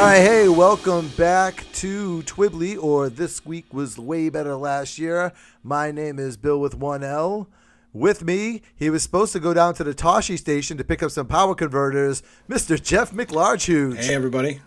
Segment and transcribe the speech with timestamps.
[0.00, 5.32] Hi, hey, welcome back to Twibbly, or This Week Was Way Better Last Year.
[5.64, 7.48] My name is Bill with one L.
[7.92, 11.10] With me, he was supposed to go down to the Tosche station to pick up
[11.10, 12.80] some power converters, Mr.
[12.80, 13.96] Jeff McLarge.
[13.96, 14.60] Hey, everybody.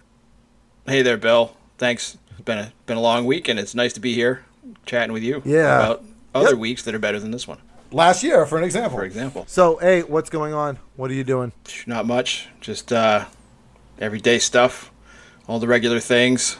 [0.85, 1.55] Hey there, Bill.
[1.77, 2.17] Thanks.
[2.31, 4.43] It's been a, been a long week, and it's nice to be here
[4.85, 5.77] chatting with you Yeah.
[5.77, 6.03] about
[6.35, 6.57] other Yep.
[6.59, 7.59] weeks that are better than this one,
[7.91, 8.99] Last year, for an example.
[8.99, 9.45] for example.
[9.47, 10.79] So, hey, what's going on?
[10.97, 11.53] What are you doing?
[11.87, 13.25] Not much, just uh,
[13.99, 14.90] everyday stuff,
[15.47, 16.57] all the regular things,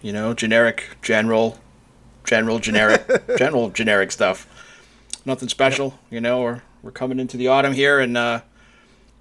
[0.00, 1.58] you know, generic, general,
[2.24, 3.06] general, generic,
[3.38, 4.46] general, generic stuff.
[5.24, 6.42] Nothing special, you know.
[6.42, 8.40] We're we're coming into the autumn here and uh,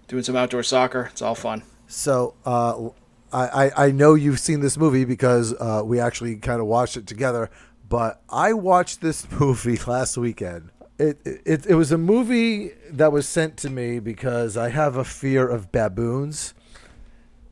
[0.07, 1.09] doing some outdoor soccer.
[1.11, 1.63] It's all fun.
[1.87, 2.89] So, uh,
[3.31, 6.97] I, I, I know you've seen this movie because uh, we actually kind of watched
[6.97, 7.49] it together,
[7.87, 10.69] but I watched this movie last weekend.
[10.97, 15.03] It, it, it was a movie that was sent to me because I have a
[15.03, 16.53] fear of baboons,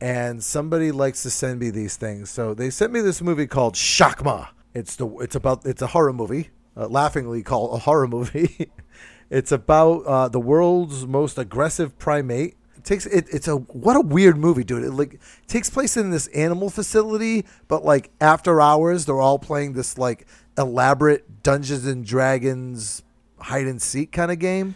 [0.02, 2.30] and somebody likes to send me these things.
[2.30, 4.50] So they sent me this movie called Shakma.
[4.74, 8.70] It's the it's about it's a horror movie, uh, laughingly called a horror movie.
[9.30, 12.56] it's about uh, the world's most aggressive primate.
[12.78, 14.84] It takes it, it's a what a weird movie, dude.
[14.84, 19.74] It like takes place in this animal facility, but like after hours, they're all playing
[19.74, 20.28] this like
[20.58, 23.04] elaborate Dungeons and Dragons
[23.40, 24.76] hide and seek kind of game.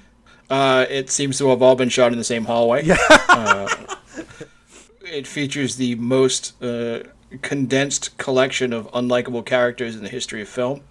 [0.49, 2.83] Uh, it seems to have all been shot in the same hallway.
[2.83, 2.97] Yeah.
[5.13, 7.03] it features the most uh,
[7.41, 10.81] condensed collection of unlikable characters in the history of film.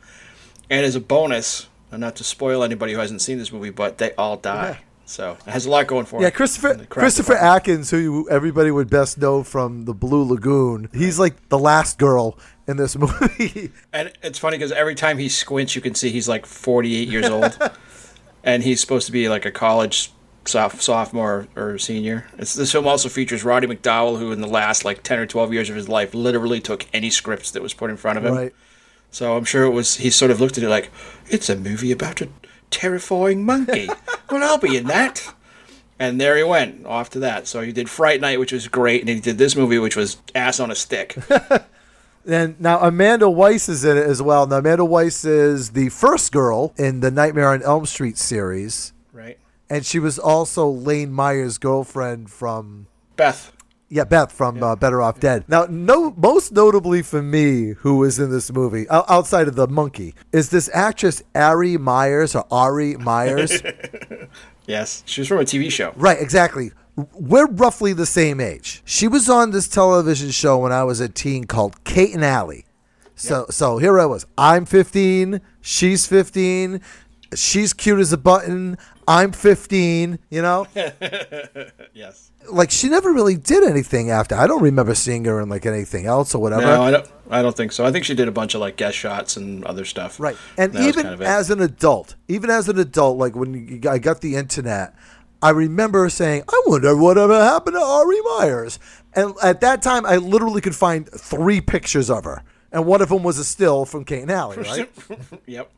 [0.71, 3.99] And as a bonus, and not to spoil anybody who hasn't seen this movie, but
[3.99, 4.79] they all die.
[5.05, 6.23] So it has a lot going for it.
[6.23, 7.57] Yeah, Christopher Christopher department.
[7.57, 10.89] Atkins, who everybody would best know from the Blue Lagoon.
[10.95, 13.73] He's like the last girl in this movie.
[13.93, 17.29] And it's funny because every time he squints, you can see he's like 48 years
[17.29, 17.59] old.
[18.45, 20.13] and he's supposed to be like a college
[20.45, 22.27] sophomore or senior.
[22.39, 25.53] It's, this film also features Roddy McDowall, who in the last like 10 or 12
[25.53, 28.35] years of his life literally took any scripts that was put in front of him.
[28.35, 28.55] right.
[29.11, 30.91] So I'm sure it was, he sort of looked at it like,
[31.29, 32.29] it's a movie about a
[32.71, 33.89] terrifying monkey.
[34.31, 35.35] well, I'll be in that.
[35.99, 37.47] And there he went off to that.
[37.47, 40.17] So he did Fright Night, which was great, and he did this movie, which was
[40.35, 41.17] ass on a stick.
[42.27, 44.47] And now Amanda Wyss is in it as well.
[44.47, 49.39] Now Amanda Wyss is the first girl in the Nightmare on Elm Street series, right?
[49.73, 53.53] And she was also Lane Meyer's girlfriend from Beth.
[53.89, 55.45] yeah Beth from uh, Better Off Dead.
[55.49, 60.15] Now, no, most notably for me, who was in this movie outside of the monkey,
[60.31, 63.63] is this actress Ari Meyers or Ari Meyers.
[64.67, 65.03] Yes.
[65.07, 65.93] She was from a TV show.
[65.97, 66.71] Right, exactly.
[67.15, 68.83] We're roughly the same age.
[68.85, 72.65] She was on this television show when I was a teen called Kate and Allie.
[73.17, 74.25] So so here I was.
[74.39, 76.81] I'm 15, she's 15.
[77.35, 78.77] She's cute as a button.
[79.07, 80.67] I'm 15, you know?
[81.95, 82.31] Yes.
[82.51, 84.35] like she never really did anything after.
[84.35, 86.63] I don't remember seeing her in like anything else or whatever.
[86.63, 87.09] No, I don't.
[87.31, 87.85] I don't think so.
[87.85, 90.19] I think she did a bunch of like guest shots and other stuff.
[90.19, 90.37] Right.
[90.57, 93.99] And even kind of as an adult, even as an adult, like when you, I
[93.99, 94.95] got the internet,
[95.43, 98.79] I remember saying, I wonder whatever happened to Ari Meyers.
[99.15, 102.43] And at that time, I literally could find three pictures of her.
[102.71, 104.91] And one of them was a still from Kate and Allie, right?
[105.47, 105.71] Yep.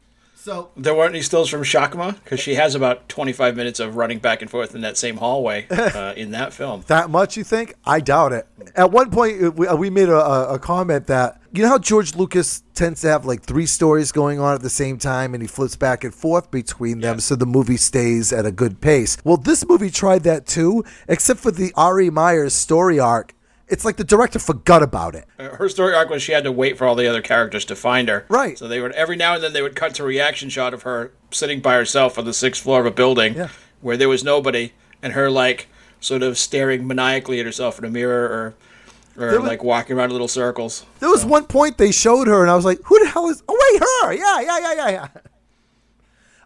[0.44, 4.18] So There weren't any stills from Shakma because she has about 25 minutes of running
[4.18, 6.84] back and forth in that same hallway uh, in that film.
[6.88, 7.72] that much, you think?
[7.86, 8.46] I doubt it.
[8.76, 11.78] At one point, uh, we, we made a, a, a comment that, you know how
[11.78, 15.42] George Lucas tends to have like three stories going on at the same time and
[15.42, 19.16] he flips back and forth between them so the movie stays at a good pace?
[19.24, 23.34] Well, this movie tried that too, except for the Ari Meyers story arc.
[23.66, 25.24] It's like the director forgot about it.
[25.38, 27.74] Uh, Her story arc was she had to wait for all the other characters to
[27.76, 28.26] find her.
[28.28, 28.58] Right.
[28.58, 30.82] So they would every now and then they would cut to a reaction shot of
[30.82, 33.48] her sitting by herself on the sixth floor of a building Yeah.
[33.80, 34.72] where there was nobody,
[35.02, 35.68] and her like
[36.00, 38.54] sort of staring maniacally at herself in a mirror or
[39.16, 40.84] or was- like walking around in little circles.
[41.00, 43.42] There was one point they showed her, and I was like, "Who the hell is?
[43.48, 44.12] Oh wait, her!
[44.12, 45.08] Yeah, yeah, yeah, yeah, yeah."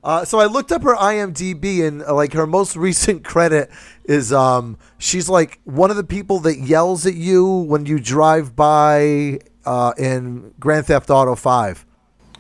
[0.05, 3.71] Uh, so I looked up her IMDb, and uh, like her most recent credit
[4.05, 8.55] is um, she's like one of the people that yells at you when you drive
[8.57, 11.85] by uh, in Grand Theft Auto Five.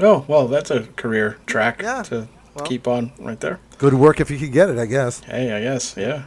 [0.00, 2.64] Oh well, that's a career track Yeah, to well.
[2.66, 3.58] keep on right there.
[3.78, 5.20] Good work if you can get it, I guess.
[5.20, 6.24] Hey, I guess yeah.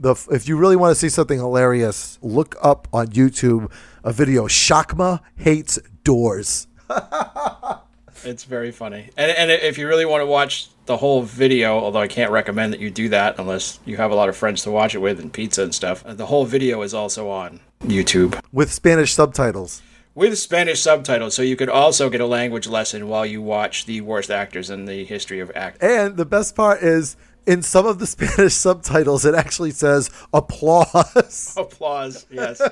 [0.00, 3.70] The if you really want to see something hilarious, look up on YouTube
[4.02, 4.46] a video.
[4.48, 6.66] Shakma hates doors.
[8.24, 9.10] It's very funny.
[9.16, 12.72] And, and if you really want to watch the whole video, although I can't recommend
[12.72, 15.20] that you do that unless you have a lot of friends to watch it with
[15.20, 19.82] and pizza and stuff, uh, the whole video is also on YouTube with Spanish subtitles.
[20.14, 21.34] with Spanish subtitles.
[21.34, 24.84] So you could also get a language lesson while you watch the worst actors in
[24.86, 25.88] the history of acting.
[25.88, 27.16] And the best part is
[27.46, 31.54] in some of the Spanish subtitles, it actually says applause.
[31.58, 32.26] Applause.
[32.30, 32.60] Yes.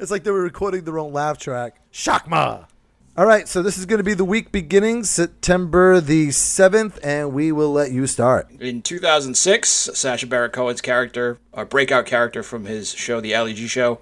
[0.00, 1.76] It's like they were recording their own laugh track.
[1.92, 2.66] Shakma.
[3.14, 7.34] All right, so this is going to be the week beginning September the 7th, and
[7.34, 8.50] we will let you start.
[8.58, 13.66] In 2006, Sacha Baron Cohen's character, a breakout character from his show, The Ali G
[13.66, 13.98] Show,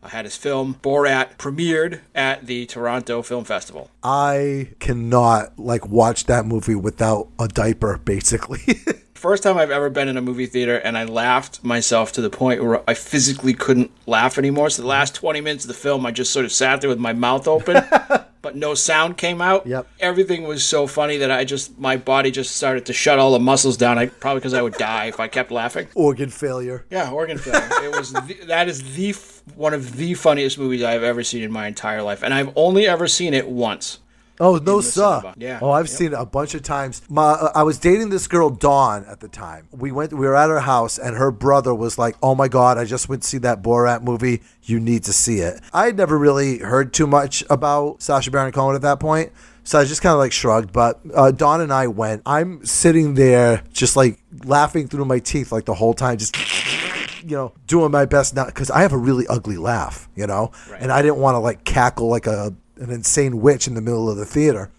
[0.00, 3.90] uh, had his film Borat premiered at the Toronto Film Festival.
[4.04, 8.60] I cannot like watch that movie without a diaper, basically.
[9.22, 12.28] First time I've ever been in a movie theater, and I laughed myself to the
[12.28, 14.68] point where I physically couldn't laugh anymore.
[14.68, 16.98] So the last 20 minutes of the film, I just sort of sat there with
[16.98, 17.84] my mouth open,
[18.42, 19.64] but no sound came out.
[19.64, 19.86] Yep.
[20.00, 23.38] Everything was so funny that I just, my body just started to shut all the
[23.38, 23.96] muscles down.
[23.96, 25.86] I probably because I would die if I kept laughing.
[25.94, 26.84] Organ failure.
[26.90, 27.68] Yeah, organ failure.
[27.80, 29.14] it was the, that is the
[29.54, 32.88] one of the funniest movies I've ever seen in my entire life, and I've only
[32.88, 34.00] ever seen it once.
[34.44, 35.22] Oh no, sir.
[35.36, 35.60] Yeah.
[35.62, 35.96] Oh, I've Yep.
[35.96, 37.00] seen it a bunch of times.
[37.08, 39.68] My, uh, I was dating this girl Dawn at the time.
[39.70, 40.12] We went.
[40.12, 43.08] We were at her house, and her brother was like, "Oh my god, I just
[43.08, 44.42] went to see that Borat movie.
[44.64, 48.50] You need to see it." I had never really heard too much about Sacha Baron
[48.50, 49.30] Cohen at that point,
[49.62, 50.72] so I just kind of like shrugged.
[50.72, 52.22] But uh, Dawn and I went.
[52.26, 56.36] I'm sitting there, just like laughing through my teeth, like the whole time, just.
[57.24, 60.50] You know, doing my best not because I have a really ugly laugh, you know,
[60.80, 64.10] and I didn't want to like cackle like a an insane witch in the middle
[64.10, 64.70] of the theater.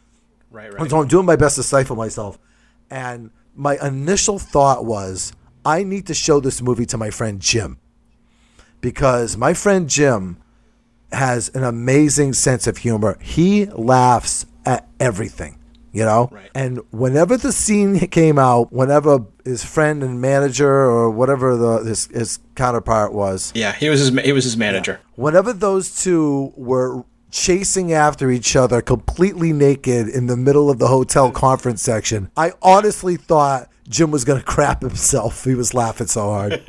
[0.52, 0.90] Right, right.
[0.90, 2.38] So I'm doing my best to stifle myself.
[2.90, 5.34] And my initial thought was,
[5.66, 7.78] I need to show this movie to my friend Jim.
[8.82, 10.38] Because my friend Jim
[11.12, 13.18] has an amazing sense of humor.
[13.22, 15.58] He laughs at everything,
[15.92, 16.30] you know?
[16.32, 16.50] Right.
[16.54, 22.08] And whenever the scene came out, whenever his friend and manager or whatever the his,
[22.08, 25.00] his counterpart was, Yeah, he was his he was his manager.
[25.16, 30.88] whenever those two were chasing after each other completely naked in the middle of the
[30.88, 35.44] hotel conference section, I honestly thought Jim was going to crap himself.
[35.44, 36.64] He was laughing so hard.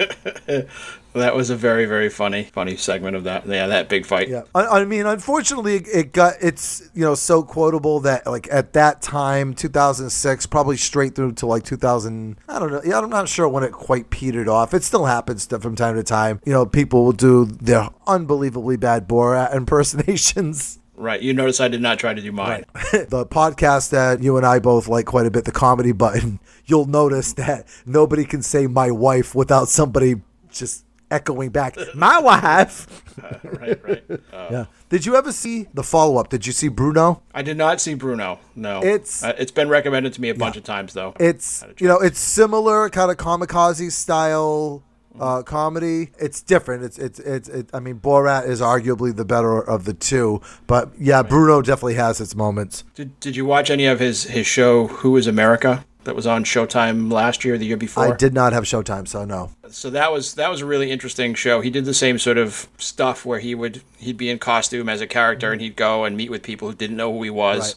[1.14, 3.46] That was a very very funny funny segment of that.
[3.46, 4.28] Yeah, that big fight.
[4.28, 8.72] Yeah, I, I mean, unfortunately, it got it's you know so quotable that like at
[8.72, 12.37] that time, 2006, probably straight through to like 2000.
[12.49, 12.82] I don't know.
[12.84, 14.75] Yeah, I'm not sure when it quite petered off.
[14.75, 16.40] It still happens to- from time to time.
[16.44, 20.78] You know, people will do their unbelievably bad Borat impersonations.
[20.96, 21.20] Right.
[21.20, 22.66] You notice I did not try to do mine.
[22.93, 26.87] the podcast that you and I both like quite a bit, the comedy button, you'll
[26.87, 30.22] notice that nobody can say my wife without somebody
[30.52, 32.87] just echoing back, my wife.
[33.45, 34.05] right, right.
[34.33, 34.65] Uh, Yeah.
[34.89, 36.29] Did you ever see the follow up?
[36.29, 37.23] Did you see Bruno?
[37.35, 38.39] I did not see Bruno.
[38.55, 38.83] No.
[38.83, 41.15] It's- uh, it's been recommended to me a bunch of times though.
[41.21, 44.83] It's you know it's similar kind of kamikaze style
[45.21, 46.11] uh, comedy.
[46.19, 46.83] It's different.
[46.85, 47.49] It's it's it's.
[47.49, 51.95] It, I mean, Borat is arguably the better of the two, but yeah, Bruno definitely
[51.95, 52.83] has its moments.
[52.95, 56.44] Did Did you watch any of his his show Who Is America that was on
[56.44, 58.12] Showtime last year, or the year before?
[58.12, 59.50] I did not have Showtime, so no.
[59.68, 61.61] so that was that was a really interesting show.
[61.61, 65.00] He did the same sort of stuff where he would he'd be in costume as
[65.00, 67.61] a character and he'd go and meet with people who didn't know who he was.
[67.61, 67.75] Right.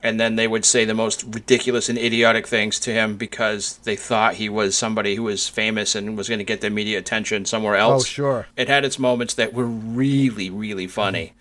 [0.00, 3.96] And then they would say the most ridiculous and idiotic things to him because they
[3.96, 7.44] thought he was somebody who was famous and was going to get their media attention
[7.44, 8.04] somewhere oh, else.
[8.04, 8.46] Oh, sure.
[8.56, 11.32] It had its moments that were really, really funny.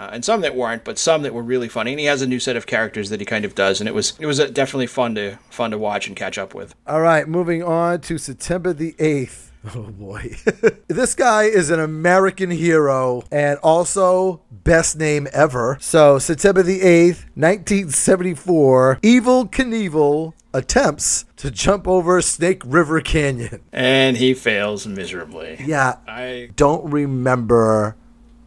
[0.00, 1.90] Uh, and some that weren't, but some that were really funny.
[1.90, 3.94] And he has a new set of characters that he kind of does, and it
[3.94, 6.74] was it was uh, definitely fun to fun to watch and catch up with.
[6.86, 9.48] All right, moving on to September the 8th.
[9.74, 10.36] Oh boy.
[10.88, 15.76] this guy is an American hero and also best name ever.
[15.82, 23.60] So, September the 8th, 1974, Evel Knievel attempts to jump over Snake River Canyon.
[23.70, 25.58] And he fails miserably.
[25.62, 27.96] Yeah, I don't remember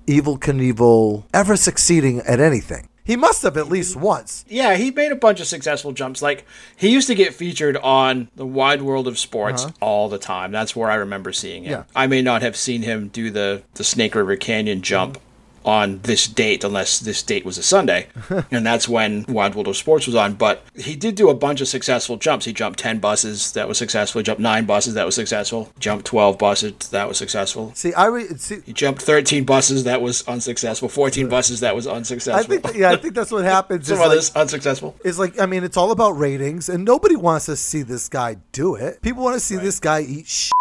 [0.07, 2.87] Evel Knievel ever succeeding at anything.
[3.05, 4.45] He must have at least once.
[4.47, 6.21] yeah, he made a bunch of successful jumps.
[6.21, 6.45] Like
[6.77, 10.51] he used to get featured on the Wide World of Sports all the time.
[10.53, 11.73] That's where I remember seeing him.
[11.73, 11.83] Uh-huh.
[11.85, 12.01] Yeah.
[12.01, 15.19] I may not have seen him do the the Snake River Canyon jump
[15.65, 18.07] on this date unless this date was a Sunday,
[18.51, 20.33] and that's when Wild World of Sports was on.
[20.33, 22.45] But he did do a bunch of successful jumps.
[22.45, 24.19] He jumped ten buses, that was successful.
[24.19, 25.71] He jumped nine buses, that was successful.
[25.79, 27.71] Jumped twelve buses, that was successful.
[27.75, 28.61] See, I re- see.
[28.65, 30.89] He jumped thirteen buses, that was unsuccessful.
[30.89, 32.55] Fourteen buses, that was unsuccessful.
[32.55, 33.87] I think, yeah, I think that's what happens.
[33.87, 34.95] Some is like, others unsuccessful.
[35.03, 38.37] is like, I mean, it's all about ratings, and nobody wants to see this guy
[38.51, 39.01] do it.
[39.01, 40.51] People want to see this guy eat shit.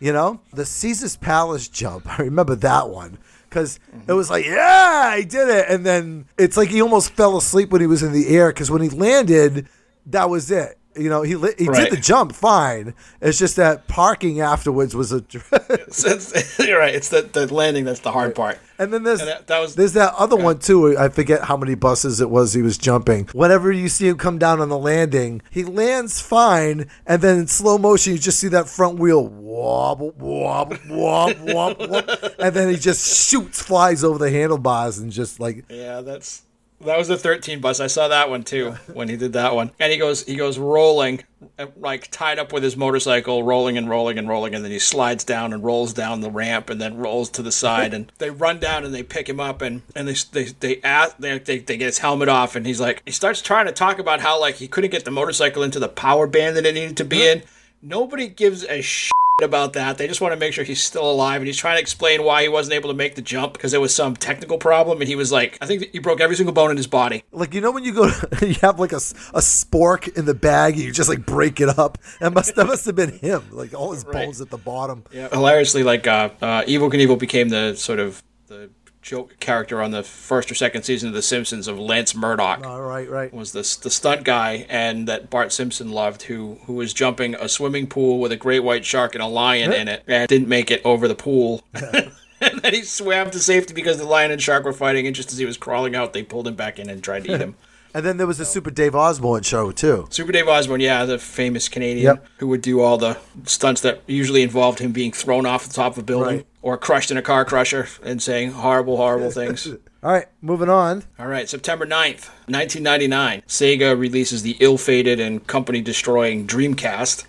[0.00, 2.06] You know, the Caesar's Palace jump.
[2.18, 3.18] I remember that one
[3.50, 3.78] because
[4.08, 7.70] it was like, yeah, I did it, and then it's like he almost fell asleep
[7.70, 9.68] when he was in the air because when he landed,
[10.06, 10.79] that was it.
[10.96, 11.84] You know, he li- he Right.
[11.88, 12.94] did the jump fine.
[13.20, 15.18] It's just that parking afterwards was a.
[15.18, 16.92] It's- it's- you're right.
[16.94, 18.58] It's the, the landing that's the hard part.
[18.76, 20.98] And then there's And that- that was- there's that other one too.
[20.98, 23.28] I forget how many buses it was he was jumping.
[23.32, 27.46] Whenever you see him come down on the landing, he lands fine, and then in
[27.46, 32.68] slow motion you just see that front wheel wobble, wobble, wobble, wobble, wobble, and then
[32.68, 36.42] he just shoots, flies over the handlebars, and just like Yeah, that's
[36.82, 37.78] that was the 13 bus.
[37.80, 39.70] I saw that one too when he did that one.
[39.78, 41.22] And he goes he goes rolling
[41.58, 44.78] uh, like tied up with his motorcycle, rolling and rolling and rolling and then he
[44.78, 48.30] slides down and rolls down the ramp and then rolls to the side and they
[48.30, 51.58] run down and they pick him up and and they they they ask, they, they
[51.58, 54.40] they get his helmet off and he's like he starts trying to talk about how
[54.40, 57.26] like he couldn't get the motorcycle into the power band that it needed to be
[57.26, 57.42] in.
[57.82, 59.98] Nobody gives a shit about that.
[59.98, 62.42] They just want to make sure he's still alive, and he's trying to explain why
[62.42, 65.16] he wasn't able to make the jump because there was some technical problem, and he
[65.16, 67.24] was like, I think he broke every single bone in his body.
[67.32, 68.96] like you know when you go to, you have like a,
[69.32, 71.98] a spork in the bag and you just like break it up.
[72.20, 73.42] That must that must have been him.
[73.50, 74.24] Like all his Right.
[74.26, 75.04] bones at the bottom.
[75.12, 78.70] Yeah, hilariously, like uh, uh, Evel Knievel became the sort of the
[79.02, 82.64] joke character on the first or second season of The Simpsons of Lance Murdoch.
[82.64, 83.32] All right, right.
[83.32, 87.48] was the the stunt guy and that Bart Simpson loved who who was jumping a
[87.48, 90.70] swimming pool with a great white shark and a lion in it and didn't make
[90.70, 91.62] it over the pool.
[92.40, 95.30] and then he swam to safety because the lion and shark were fighting and just
[95.32, 97.56] as he was crawling out they pulled him back in and tried to eat him.
[97.94, 100.06] And then there was the Super Dave Osborne show too.
[100.10, 102.26] Super Dave Osborne, yeah, the famous Canadian Yep.
[102.38, 105.92] who would do all the stunts that usually involved him being thrown off the top
[105.92, 106.46] of a building Right.
[106.62, 109.66] or crushed in a car crusher and saying horrible, horrible things.
[110.02, 111.02] All right, moving on.
[111.18, 117.24] All right, September 9th, 1999, Sega releases the ill fated and company destroying Dreamcast,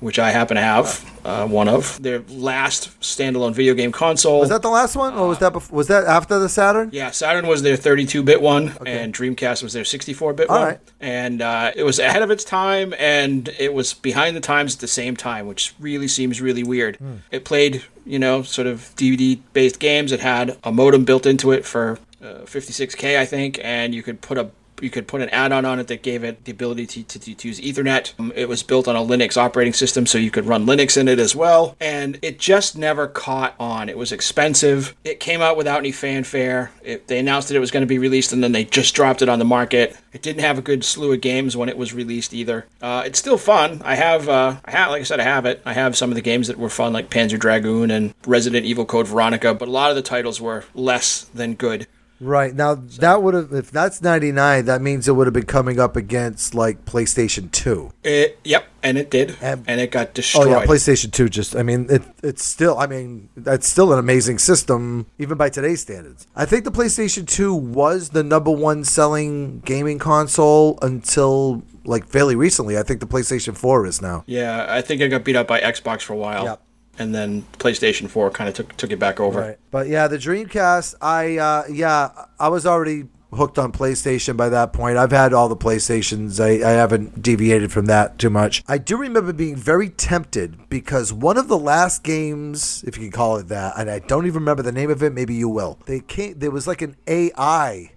[0.00, 2.02] which I happen to have uh, one of.
[2.02, 4.40] Their last standalone video game console.
[4.40, 6.90] Was that the last one, or was that before, was that after the Saturn?
[6.92, 10.66] yeah, Saturn was their 32 bit one, and Dreamcast was their 64 bit All one.
[10.68, 10.80] right.
[11.00, 14.80] And uh, it was ahead of its time, and it was behind the times at
[14.80, 16.96] the same time, which really seems really weird.
[16.96, 17.16] Hmm.
[17.30, 20.12] It played, you know, sort of DVD based games.
[20.12, 24.20] It had a modem built into it for uh, 56K, I think, and you could
[24.20, 24.50] put a
[24.82, 27.48] you could put an add-on on it that gave it the ability to, to, to
[27.48, 28.12] use Ethernet.
[28.18, 31.08] Um, it was built on a Linux operating system, so you could run Linux in
[31.08, 31.76] it as well.
[31.80, 33.88] And it just never caught on.
[33.88, 34.94] It was expensive.
[35.04, 36.72] It came out without any fanfare.
[36.82, 39.22] It, they announced that it was going to be released, and then they just dropped
[39.22, 39.96] it on the market.
[40.12, 42.66] It didn't have a good slew of games when it was released either.
[42.82, 43.82] Uh, it's still fun.
[43.84, 45.62] I have, uh, I have, like I said, I have it.
[45.64, 48.84] I have some of the games that were fun, like Panzer Dragoon and Resident Evil
[48.84, 51.86] Code Veronica, but a lot of the titles were less than good.
[52.20, 54.66] Right now, that would have if that's ninety nine.
[54.66, 57.92] That means it would have been coming up against like PlayStation Two.
[58.04, 60.48] It, yep, and it did, And- and, it got destroyed.
[60.48, 61.30] Oh yeah, PlayStation Two.
[61.30, 62.78] Just I mean, it it's still.
[62.78, 66.26] I mean, that's still an amazing system even by today's standards.
[66.36, 72.36] I think the PlayStation Two was the number one selling gaming console until like fairly
[72.36, 72.76] recently.
[72.76, 74.24] I think the PlayStation Four is now.
[74.26, 76.62] yeah, I think it got beat up by Xbox for a while, Yep.
[77.00, 79.40] And then PlayStation Four kind of took took it back over.
[79.40, 79.58] Right.
[79.72, 84.72] But yeah, the Dreamcast, I uh yeah, I was already hooked on PlayStation by that
[84.72, 84.96] point.
[84.98, 86.40] I've had all the PlayStations.
[86.40, 88.62] I, I haven't deviated from that too much.
[88.66, 93.12] I do remember being very tempted because one of the last games, if you can
[93.12, 95.78] call it that, and I don't even remember the name of it, maybe you will.
[95.86, 97.92] They came there was like an AI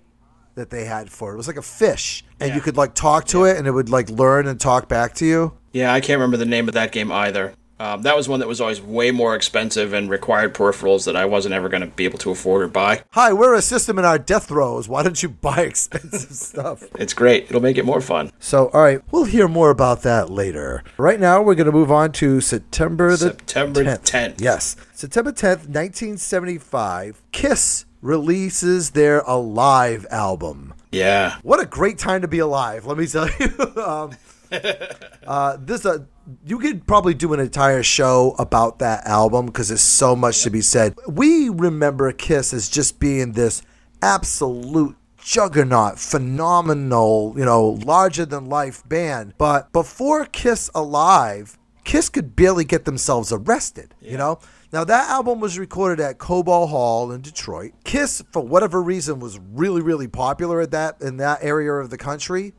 [0.55, 1.33] that they had for it.
[1.33, 2.23] It was like a fish.
[2.39, 2.55] And Yeah.
[2.55, 5.25] you could like talk to it and it would like learn and talk back to
[5.25, 5.57] you.
[5.71, 7.55] Yeah, I can't remember the name of that game either.
[7.83, 11.25] Um, that was one that was always way more expensive and required peripherals that I
[11.25, 13.03] wasn't ever going to be able to afford or buy.
[13.11, 14.87] Hi, we're a system in our death throes.
[14.87, 16.85] Why don't you buy expensive stuff?
[16.95, 17.43] It's great.
[17.43, 18.31] It'll make it more fun.
[18.39, 20.81] So, all right, we'll hear more about that later.
[20.97, 24.05] Right now, we're going to move on to September the September 10th.
[24.05, 24.39] 10th.
[24.39, 27.21] Yes, September 10th, 1975.
[27.33, 30.73] Kiss releases their Alive album.
[30.93, 31.35] Yeah.
[31.43, 33.73] What a great time to be alive, let me tell you.
[33.83, 34.11] um,
[35.27, 35.99] uh, this uh,
[36.45, 40.49] you could probably do an entire show about that album because there's so much to
[40.49, 40.95] be said.
[41.07, 43.61] We remember Kiss as just being this
[44.01, 49.33] absolute juggernaut, phenomenal, you know, larger than life band.
[49.37, 54.39] But before Kiss Alive, Kiss could barely get themselves arrested, you know?
[54.71, 57.73] Now that album was recorded at Cobo Hall in Detroit.
[57.83, 61.97] Kiss, for whatever reason, was really, really popular at that in that area of the
[61.97, 62.53] country.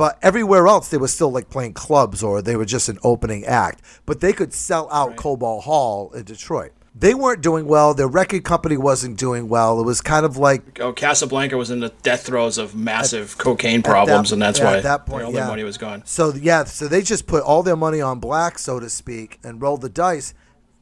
[0.00, 3.44] But everywhere else, they were still like playing clubs or they were just an opening
[3.44, 3.82] act.
[4.06, 5.16] But they could sell out Right.
[5.18, 6.72] Cobo Hall in Detroit.
[6.94, 7.92] They weren't doing well.
[7.92, 9.78] Their record company wasn't doing well.
[9.78, 13.82] It was kind of like Oh, Casablanca was in the death throes of massive cocaine
[13.82, 15.40] problems, that- and that's yeah, why at that point, all yeah.
[15.40, 16.02] their money was gone.
[16.06, 19.60] So yeah, so they just put all their money on black, so to speak, and
[19.60, 20.32] rolled the dice,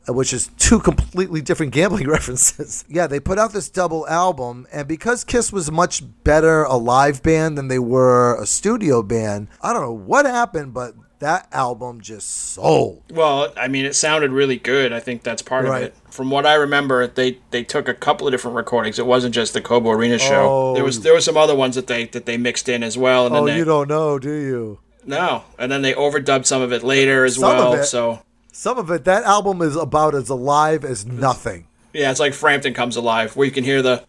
[0.09, 2.85] Uh, which is two completely different gambling references.
[2.89, 7.23] yeah, they put out this double album, and because Kiss was much better a live
[7.23, 12.01] band than they were a studio band, I don't know what happened, but that album
[12.01, 13.03] just sold.
[13.11, 14.93] Well, I mean, it sounded really good.
[14.93, 15.83] I think that's part Right.
[15.83, 15.95] of it.
[16.11, 18.99] From what I remember, they they took a couple of different recordings.
[19.01, 20.49] It wasn't just the Cobo Arena show.
[20.49, 20.75] Oh.
[20.75, 23.27] There was there were some other ones that they that they mixed in as well.
[23.27, 24.79] And then Oh, they, you don't know, do you?
[25.05, 27.73] no, and then they overdubbed some of it later as Some of well.
[27.75, 27.85] it.
[27.87, 28.21] So
[28.59, 31.69] Some of it, that album is about as alive as nothing.
[31.93, 34.05] yeah, it's like Frampton Comes Alive, where you can hear the.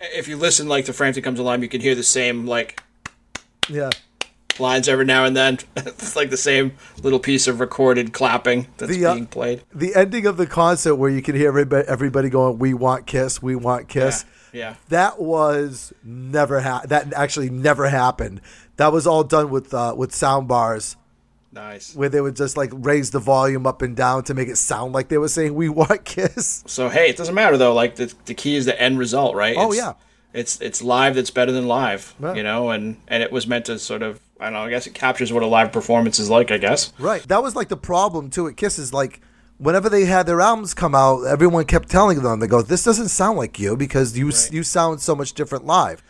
[0.00, 2.80] If you listen like to Frampton Comes Alive, you can hear the same like
[3.68, 3.90] Yeah.
[4.60, 5.58] lines every now and then.
[5.76, 9.64] it's like the same little piece of recorded clapping that's The, uh, being played.
[9.74, 13.42] The ending of the concert where you can hear everybody, everybody going, "We want Kiss,
[13.42, 14.76] we want Kiss." Yeah.
[14.90, 18.42] That was never ha- that actually never happened.
[18.76, 20.94] That was all done with uh, with sound bars
[21.52, 21.94] Nice.
[21.94, 24.92] where they would just like raise the volume up and down to make it sound
[24.92, 27.72] like they were saying "We want Kiss." So hey, it doesn't matter though.
[27.74, 29.56] Like the the key is the end result, right?
[29.56, 29.92] Oh, It's- yeah.
[30.34, 32.34] It's it's live that's better than live, Yeah.
[32.34, 34.60] you know, and and it was meant to sort of I don't know.
[34.64, 36.50] I guess it captures what a live performance is like.
[36.50, 36.92] I guess.
[36.98, 37.22] Right.
[37.28, 39.22] That was like the problem too at Kiss is like
[39.56, 43.08] whenever they had their albums come out, everyone kept telling them they go, "This doesn't
[43.08, 44.50] sound like you because you Right.
[44.52, 46.02] you sound so much different live."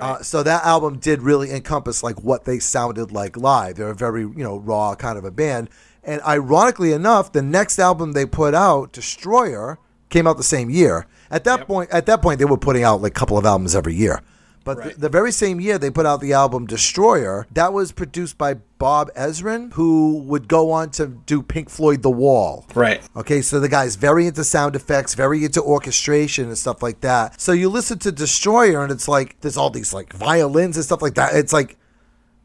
[0.00, 3.76] Uh, so that album did really encompass like what they sounded like live.
[3.76, 5.68] They're a very you know raw kind of a band.
[6.02, 11.06] And ironically enough, the next album they put out, Destroyer, came out the same year.
[11.30, 11.66] At that Yep.
[11.68, 14.20] point, at that point, they were putting out like a couple of albums every year.
[14.64, 14.94] But Right.
[14.94, 18.54] the, the very same year they put out the album Destroyer, that was produced by
[18.78, 22.66] Bob Ezrin, who would go on to do Pink Floyd The Wall.
[22.74, 23.00] Right.
[23.16, 27.40] Okay, so the guy's very into sound effects, very into orchestration and stuff like that.
[27.40, 31.02] So you listen to Destroyer and it's like there's all these like violins and stuff
[31.02, 31.34] like that.
[31.34, 31.76] It's like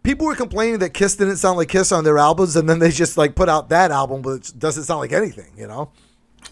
[0.04, 2.92] people were complaining that Kiss didn't sound like Kiss on their albums, and then they
[2.92, 5.92] just like put out that album, which doesn't sound like anything, you know?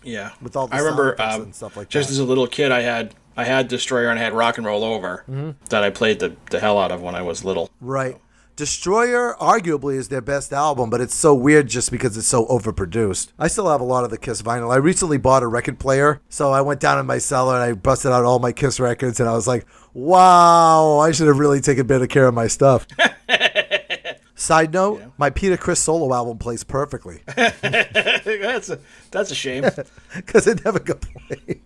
[0.03, 0.31] Yeah.
[0.41, 2.13] With all the I remember effects um, and stuff like just that.
[2.13, 4.83] as a little kid, I had I had Destroyer and I had Rock and Roll
[4.83, 5.51] Over Mm-hmm.
[5.69, 7.69] that I played the the hell out of when I was little.
[7.81, 8.17] Right.
[8.55, 13.33] Destroyer arguably is their best album, but it's so weird just because it's so overproduced.
[13.37, 14.71] I still have a lot of the Kiss vinyl.
[14.71, 17.73] I recently bought a record player, so I went down in my cellar and I
[17.73, 21.59] busted out all my Kiss records, and I was like, "Wow, I should have really
[21.59, 22.87] taken better care of my stuff."
[24.35, 28.79] Side note: My Peter Criss solo album plays perfectly that's a
[29.11, 29.63] that's a shame.
[30.15, 31.61] because it never got played.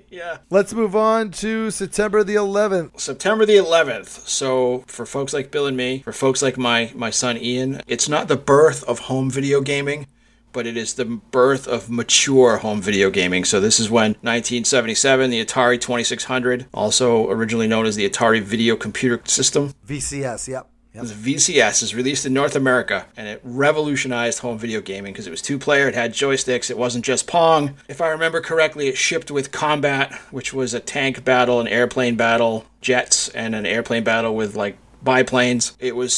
[0.10, 0.38] yeah.
[0.50, 3.00] Let's move on to September the 11th.
[3.00, 4.28] September the 11th.
[4.28, 8.08] So for folks like Bill and me, for folks like my my son Ian, it's
[8.08, 10.06] not the birth of home video gaming,
[10.52, 13.44] but it is the birth of mature home video gaming.
[13.44, 18.76] So this is when 1977, the Atari 2600, also originally known as the Atari Video
[18.76, 20.48] Computer System, VCS.
[20.48, 20.70] Yep.
[20.94, 21.06] Yep.
[21.06, 25.30] the VCS is released in North America, and it revolutionized home video gaming because it
[25.30, 27.74] was two player, it had joysticks, it wasn't just Pong.
[27.88, 32.14] If I remember correctly, it shipped with Combat, which was a tank battle, an airplane
[32.14, 35.76] battle, jets, and an airplane battle with like biplanes.
[35.80, 36.14] It was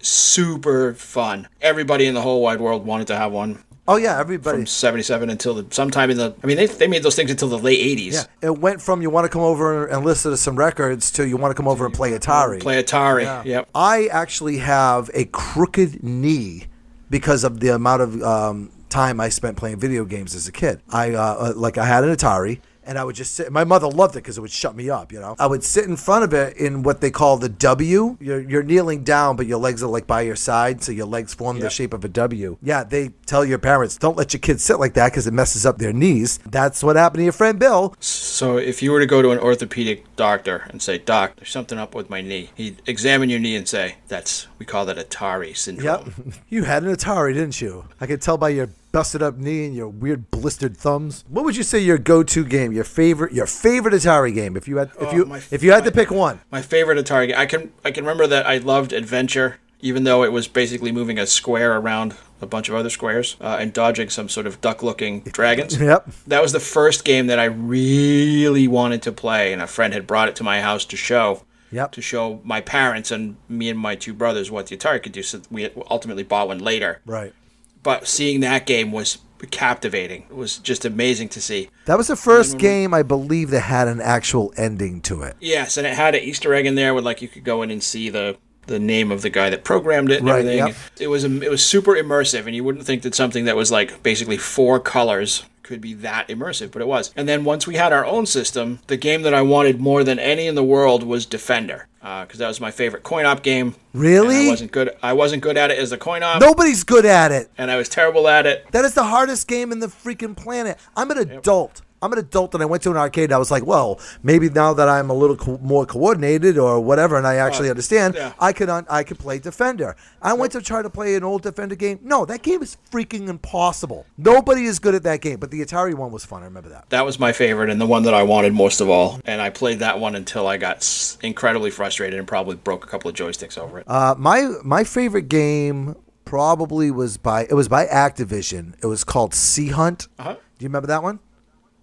[0.00, 1.48] super fun.
[1.60, 4.58] Everybody in the whole wide world wanted to have one Oh yeah, everybody.
[4.58, 6.34] from 77 until the, sometime in the.
[6.42, 8.12] I mean, they, they made those things until the late 80s.
[8.12, 11.26] Yeah, it went from you want to come over and listen to some records to
[11.26, 12.60] you want to come over and play Atari.
[12.60, 13.44] Play Atari.
[13.44, 13.68] Yep.
[13.74, 16.66] I actually have a crooked knee
[17.10, 20.80] because of the amount of um, time I spent playing video games as a kid.
[20.88, 22.60] I uh, uh, like I had an Atari.
[22.84, 23.52] And I would just sit.
[23.52, 25.12] My mother loved it because it would shut me up.
[25.12, 28.16] You know, I would sit in front of it in what they call the W.
[28.20, 31.32] You're, you're kneeling down, but your legs are like by your side, so your legs
[31.34, 32.58] form the shape of a W.
[32.62, 35.64] Yeah, they tell your parents don't let your kids sit like that because it messes
[35.64, 36.38] up their knees.
[36.38, 37.94] That's what happened to your friend Bill.
[38.00, 41.78] So if you were to go to an orthopedic doctor and say, "Doc, there's something
[41.78, 45.56] up with my knee," he'd examine your knee and say, "That's we call that Atari
[45.56, 46.34] syndrome." Yep.
[46.48, 47.84] You had an Atari, didn't you?
[48.00, 51.24] I could tell by your busted up knee and your weird blistered thumbs.
[51.28, 54.56] What would you say your go-to game, your favorite, your favorite Atari game?
[54.56, 57.04] If you had, if Oh, you, my- if you had to pick one, My favorite
[57.04, 57.36] Atari game.
[57.38, 61.18] I can I can remember that I loved Adventure, even though it was basically moving
[61.18, 65.20] a square around a bunch of other squares uh, and dodging some sort of duck-looking
[65.32, 65.80] dragons.
[65.80, 66.10] Yep.
[66.26, 70.06] That was the first game that I really wanted to play, and a friend had
[70.06, 71.44] brought it to my house to show.
[71.70, 71.92] Yep.
[71.92, 75.22] To show my parents and me and my two brothers what the Atari could do.
[75.22, 77.00] So we ultimately bought one later.
[77.06, 77.32] right?
[77.82, 79.18] But seeing that game was
[79.50, 80.22] captivating.
[80.30, 81.68] It was just amazing to see.
[81.86, 82.58] That was the first mm-hmm.
[82.58, 85.36] game I believe that had an actual ending to it.
[85.40, 87.70] Yes, and it had an Easter egg in there where like you could go in
[87.70, 90.66] and see the the name of the guy that programmed it and Right, everything.
[90.68, 90.76] yep.
[91.00, 94.02] It was it was super immersive, and you wouldn't think that something that was like
[94.02, 97.10] basically four colors could be that immersive, but it was.
[97.16, 100.18] And then once we had our own system, the game that I wanted more than
[100.18, 103.74] any in the world was Defender, Uh because that was my favorite coin op game.
[103.94, 104.48] Really?
[104.48, 104.90] I wasn't good.
[105.02, 107.48] I wasn't good at it as a coin op, Nobody's good at it.
[107.56, 108.66] and I was terrible at it.
[108.72, 110.76] That is the hardest game in the freaking planet.
[110.94, 111.80] I'm an adult.
[112.02, 113.24] I'm an adult, and I went to an arcade.
[113.24, 116.80] And I was like, well, maybe now that I'm a little co- more coordinated or
[116.80, 118.32] whatever, and I actually understand, yeah.
[118.40, 119.94] I could un- I could play Defender.
[120.20, 122.00] I went to try to play an old Defender game.
[122.02, 124.04] No, that game is freaking impossible.
[124.18, 126.42] Nobody is good at that game, but the Atari one was fun.
[126.42, 126.90] I remember that.
[126.90, 129.20] That was my favorite and the one that I wanted most of all.
[129.24, 132.88] And I played that one until I got s- incredibly frustrated and probably broke a
[132.88, 133.84] couple of joysticks over it.
[133.88, 138.74] Uh, my my favorite game probably was by it was by Activision.
[138.82, 140.08] It was called Sea Hunt.
[140.18, 140.34] Uh-huh.
[140.34, 141.18] Do you remember that one?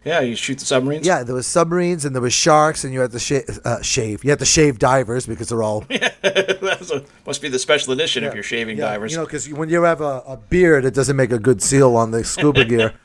[0.05, 1.05] Yeah, you shoot the submarines.
[1.05, 4.23] Yeah, there was submarines and there was sharks, and you had to sh- uh, shave.
[4.23, 8.23] You had to shave divers because they're all That's a, must be the special edition
[8.23, 9.11] if you're shaving Yeah, divers.
[9.11, 11.97] You know, because when you have a, a beard, it doesn't make a good seal
[11.97, 12.93] on the scuba gear.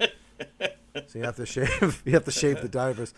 [0.61, 2.03] so you have to shave.
[2.07, 3.13] You have to shave the divers.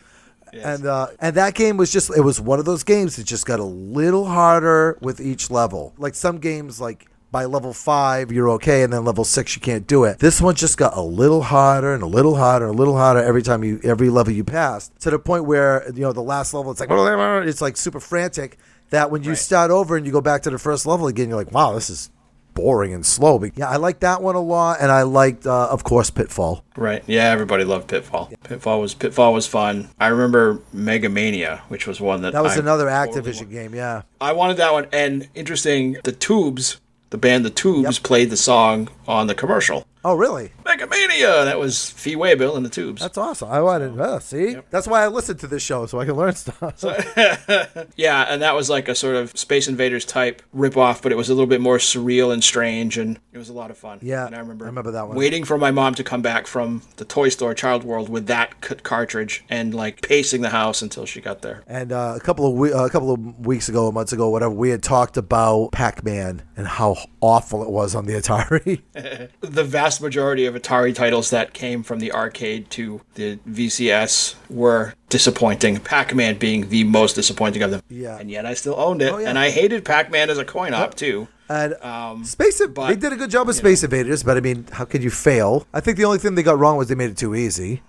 [0.52, 3.44] And uh, and that game was just it was one of those games that just
[3.44, 5.92] got a little harder with each level.
[5.98, 9.86] Like some games, like by level five you're okay, and then level six you can't
[9.86, 10.18] do it.
[10.20, 13.42] This one just got a little harder and a little harder, a little harder every
[13.42, 16.70] time you every level you passed to the point where you know the last level
[16.72, 16.88] it's like
[17.48, 18.56] it's like super frantic.
[18.90, 19.38] That when you Right.
[19.38, 21.90] start over and you go back to the first level again, you're like, wow, this
[21.90, 22.08] is
[22.54, 23.38] boring and slow.
[23.38, 26.64] But yeah, I like that one a lot, and I liked, uh, of course, Pitfall.
[26.76, 27.02] Right.
[27.06, 28.30] Yeah, everybody loved Pitfall.
[28.44, 29.88] Pitfall was Pitfall was fun.
[30.00, 33.74] I remember Mega Mania, which was one that That was I another Activision wa- game.
[33.74, 34.86] Yeah, I wanted that one.
[34.92, 39.86] And interesting, the Tubes, the band The Tubes, played the song on the commercial.
[40.08, 40.52] Oh, really?
[40.64, 41.44] Mega Mania.
[41.46, 43.02] That was Fee Waybill in the Tubes.
[43.02, 43.50] That's awesome.
[43.50, 43.98] I wanted.
[43.98, 46.84] Uh, see, that's why I listened to this show so I can learn stuff.
[47.96, 51.28] Yeah, and that was like a sort of Space Invaders type ripoff, but it was
[51.28, 53.98] a little bit more surreal and strange, and it was a lot of fun.
[54.02, 55.16] Yeah, and I remember, I remember that one.
[55.16, 58.54] Waiting for my mom to come back from the toy store, Child World, with that
[58.64, 61.64] c- cartridge, and like pacing the house until she got there.
[61.66, 64.54] And uh, a couple of we- uh, a couple of weeks ago, months ago, whatever,
[64.54, 68.82] we had talked about Pac-Man and how awful it was on the Atari.
[69.40, 74.94] The vast majority of Atari titles that came from the arcade to the VCS were
[75.08, 75.78] disappointing.
[75.78, 77.82] Pac-Man being the most disappointing of them.
[77.88, 78.18] Yeah.
[78.18, 79.28] and yet I still owned it, Oh, yeah.
[79.28, 81.28] and I hated Pac-Man as a coin op too.
[81.48, 84.40] And Um, Space, Inv- but, they did a good job with Space Invaders, but I
[84.40, 85.66] mean, how could you fail?
[85.72, 87.82] I think the only thing they got wrong was they made it too easy.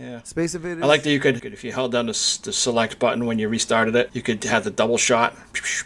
[0.00, 0.22] Yeah.
[0.22, 0.82] Space Invaders.
[0.82, 3.48] I like that you could, if you held down the, the select button when you
[3.48, 5.36] restarted it, you could have the double shot.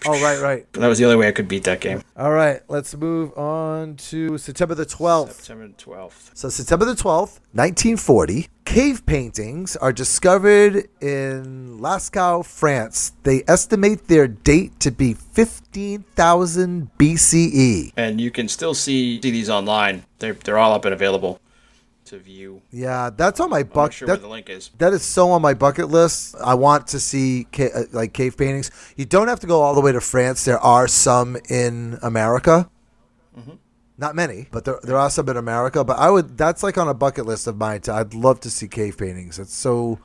[0.07, 0.73] Oh, right, right.
[0.75, 2.03] That was the only way I could beat that game.
[2.17, 5.33] All right, let's move on to September the 12th.
[5.33, 6.31] September 12th.
[6.35, 13.13] So, September the 12th, 1940, cave paintings are discovered in Lascaux, France.
[13.23, 17.93] They estimate their date to be 15,000 BCE.
[17.97, 20.05] And you can still see, see these online.
[20.19, 21.41] They're, they're all up and available
[22.13, 22.63] to view.
[22.71, 23.95] Yeah, that's on my bucket.
[23.95, 24.71] sure where the link is.
[24.79, 26.37] that is so on my bucket list.
[26.43, 28.71] I want to see ca- uh, like cave paintings.
[28.97, 30.45] You don't have to go all the way to France.
[30.45, 32.71] There are some in America.
[33.39, 33.53] Mm-hmm.
[33.99, 35.85] Not many, but there, there are some in America.
[35.85, 37.81] But I would that's like on a bucket list of mine.
[37.89, 39.39] I'd love to see cave paintings.
[39.39, 39.99] It's so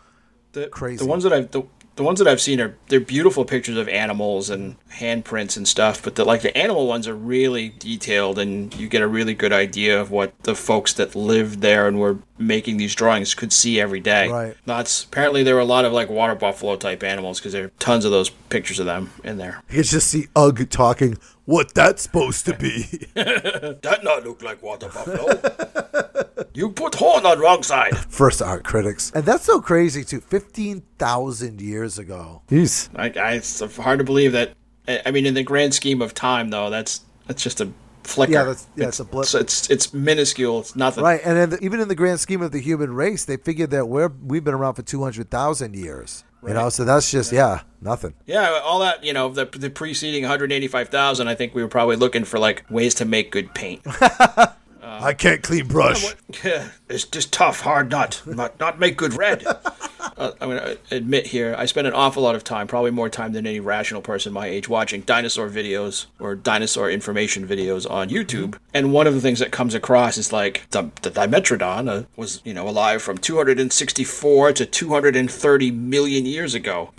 [0.54, 0.98] The, Crazy.
[1.04, 1.63] The ones that I've the,
[1.97, 6.01] the ones that I've seen are they're beautiful pictures of animals and handprints and stuff.
[6.01, 9.51] But the like the animal ones are really detailed, and you get a really good
[9.51, 13.81] idea of what the folks that lived there and were making these drawings could see
[13.81, 14.29] every day.
[14.29, 14.55] Right.
[14.65, 17.71] That's apparently there were a lot of like water buffalo type animals because there are
[17.79, 19.63] tons of those pictures of them in there.
[19.69, 21.17] you can just see Ugg talking.
[21.45, 23.07] What that's supposed to be?
[23.15, 26.27] That not look like water buffalo.
[26.54, 27.97] you put horn on wrong side.
[27.97, 30.21] First art critics, and that's so crazy too.
[30.21, 32.41] Fifteen thousand years ago.
[32.50, 32.89] Jeez.
[32.95, 34.54] I, I, it's hard to believe that.
[34.88, 37.69] I I mean, in the grand scheme of time, though, that's that's just a
[38.04, 38.34] flicker.
[38.34, 39.23] Yeah, that's- yeah, it's a blip.
[39.26, 40.60] It's, it's it's minuscule.
[40.60, 41.04] It's nothing.
[41.04, 43.71] Right, and in the, even in the grand scheme of the human race, they figured
[43.71, 46.23] that we're we've been around for two hundred thousand years.
[46.47, 48.13] You know, so that's just yeah, nothing.
[48.26, 51.28] Yeah, all that you know, the the preceding 185,000.
[51.28, 53.82] I think we were probably looking for like ways to make good paint.
[54.88, 56.15] I can't clean brush.
[56.89, 59.45] it's just tough, hard nut, not not make good red.
[60.17, 63.34] uh, I'm gonna admit here, I spend an awful lot of time, probably more time
[63.34, 68.58] than any rational person my age, watching dinosaur videos or dinosaur information videos on YouTube.
[68.73, 72.41] And one of the things that comes across is like the, the Dimetrodon uh, was,
[72.45, 76.91] you know, alive from 264 to 230 million years ago.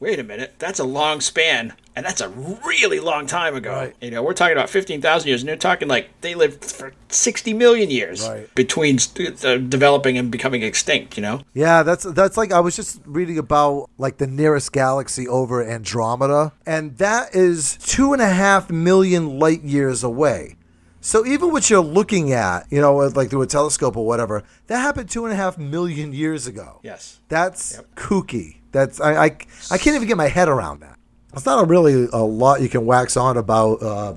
[0.00, 3.72] Wait a minute, that's a long span And that's a really long time ago.
[3.72, 3.94] Right.
[4.00, 7.54] You know, we're talking about 15,000 years, and they're talking like they lived for 60
[7.54, 8.52] million years Right.
[8.56, 8.98] between
[9.42, 11.40] uh, developing and becoming extinct, you know?
[11.54, 16.52] Yeah, that's that's like I was just reading about like the nearest galaxy over Andromeda,
[16.66, 20.56] and that is two and a half million light years away.
[21.00, 24.78] So even what you're looking at, you know, like through a telescope or whatever, that
[24.78, 26.80] happened two and a half million years ago.
[26.82, 27.20] Yes.
[27.28, 28.56] That's kooky.
[28.72, 29.24] That's I, I
[29.70, 30.98] I can't even get my head around that.
[31.32, 34.14] It's not a really a lot you can wax on about uh,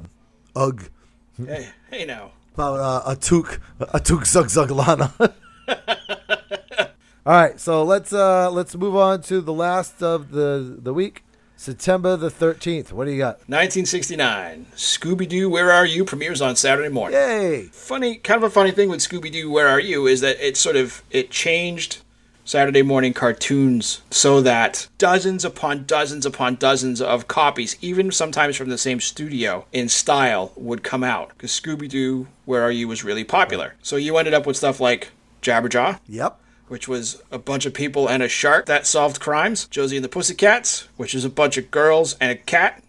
[0.55, 0.89] ugh
[1.45, 2.31] Hey, hey now.
[2.57, 5.13] About uh, Atuk Atuk Zug Zug Lana.
[5.19, 11.23] All right, so let's uh let's move on to the last of the the week,
[11.55, 12.91] September the thirteenth.
[12.91, 13.35] What do you got?
[13.47, 14.65] 1969.
[14.75, 17.19] Scooby Doo, Where Are You premieres on Saturday morning.
[17.19, 17.63] Yay!
[17.65, 20.57] funny kind of a funny thing with Scooby Doo Where Are You is that it
[20.57, 22.01] sort of it changed
[22.47, 28.69] Saturday morning cartoons so that dozens upon dozens upon dozens of copies, even sometimes from
[28.69, 33.03] the same studio in style, would come out because Scooby Doo Where Are You was
[33.03, 33.75] really popular.
[33.83, 35.09] So you ended up with stuff like
[35.41, 36.39] Jabberjaw, Yep.
[36.69, 39.67] which was a bunch of people and a shark that solved crimes.
[39.67, 42.81] Josie and the Pussycats, which is a bunch of girls and a cat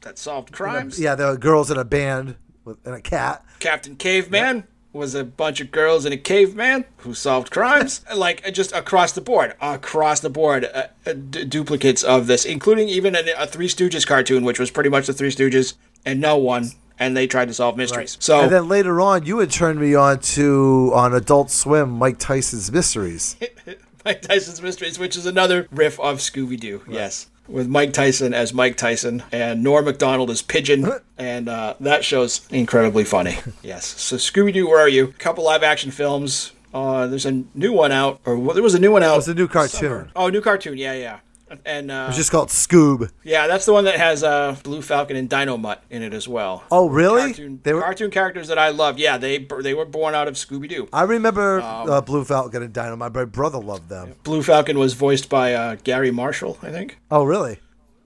[0.00, 0.98] that solved crimes.
[0.98, 3.44] Yeah, there are girls in a band with and a cat.
[3.60, 8.04] Captain Caveman was a bunch of girls and a caveman who solved crimes.
[8.14, 12.44] like uh, just across the board, across the board, uh, uh, d- duplicates of this,
[12.44, 15.74] including even a, a Three Stooges cartoon, which was pretty much the Three Stooges
[16.06, 18.16] and no one, and they tried to solve mysteries.
[18.20, 22.18] So And then later on, you had turned me on to on Adult Swim, Mike
[22.18, 23.36] Tyson's Mysteries.
[24.04, 26.82] Mike Tyson's Mysteries, which is another riff of Scooby Doo.
[26.88, 27.28] Yes.
[27.46, 30.90] With Mike Tyson as Mike Tyson and Norm MacDonald as Pigeon.
[31.18, 33.38] and uh, that show's incredibly funny.
[33.62, 33.86] yes.
[34.00, 35.04] So, Scooby Doo, where are you?
[35.04, 36.52] A couple live action films.
[36.72, 39.12] Uh, there's a new one out, or well, there was a new one out.
[39.12, 40.10] It was a new cartoon.
[40.16, 40.76] Oh, new cartoon.
[40.76, 41.20] Yeah, yeah.
[41.64, 43.10] And uh, It's just called Scoob.
[43.22, 46.64] yeah, that's the one that has uh, Blue Falcon and Dynomutt in it as well.
[46.70, 47.22] Oh, really?
[47.32, 47.80] Cartoon, They were.
[47.82, 48.98] cartoon characters that I love.
[48.98, 50.88] Yeah, they they were born out of Scooby Doo.
[50.92, 52.96] I remember Um, uh, Blue Falcon and Dino.
[52.96, 54.14] My brother loved them.
[54.24, 56.98] Blue Falcon was voiced by uh, Gary Marshall, I think.
[57.10, 57.58] Oh, really?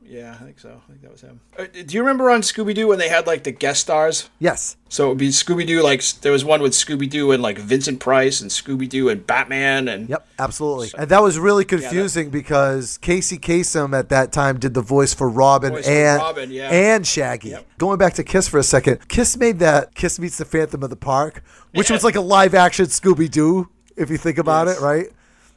[0.08, 0.70] Yeah, I think so.
[0.70, 1.40] I think that was him.
[1.58, 4.30] Uh, do you remember on Scooby Doo when they had like the guest stars?
[4.38, 4.76] Yes.
[4.88, 7.58] So it would be Scooby Doo, like there was one with Scooby Doo and like
[7.58, 10.90] Vincent Price and Scooby Doo and Batman and Yep, absolutely.
[10.96, 15.28] And that was really confusing because Casey Kasem at that time did the voice for
[15.28, 16.70] Robin Voice for and Robin, yeah.
[16.70, 17.50] and Shaggy.
[17.50, 17.66] Yep.
[17.76, 20.88] Going back to Kiss for a second, Kiss made that Kiss meets the Phantom of
[20.90, 21.42] the Park,
[21.74, 24.78] which was like a live action Scooby Doo, if you think about Yes.
[24.78, 25.06] it, right?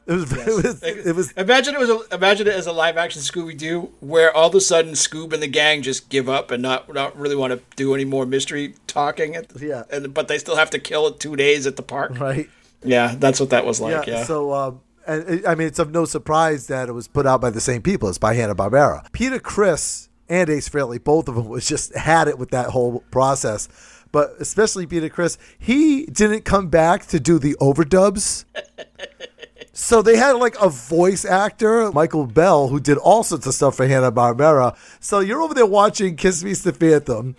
[0.06, 2.96] It was it was it was Imagine it was a, imagine it as a live
[2.96, 6.50] action Scooby Doo where all of a sudden Scoob and the gang just give up
[6.50, 9.36] and not not really want to do any more mystery talking.
[9.36, 9.84] At, Yeah.
[9.90, 12.18] and but they still have to kill it two days at the park.
[12.18, 12.48] right.
[12.84, 14.06] Yeah, that's what that was like.
[14.08, 14.14] Yeah.
[14.18, 14.24] Yeah.
[14.24, 17.40] So, um, and it, I mean, it's of no surprise that it was put out
[17.40, 18.08] by the same people.
[18.08, 19.10] It's by Hanna Barbera.
[19.12, 23.04] Peter Criss and Ace Frehley, both of them, was just had it with that whole
[23.12, 23.68] process.
[24.10, 28.44] But especially Peter Criss, he didn't come back to do the overdubs.
[29.72, 33.76] So they had like a voice actor, Michael Bell, who did all sorts of stuff
[33.76, 34.76] for Hanna Barbera.
[35.00, 37.34] So you're over there watching Kiss Me the Phantom.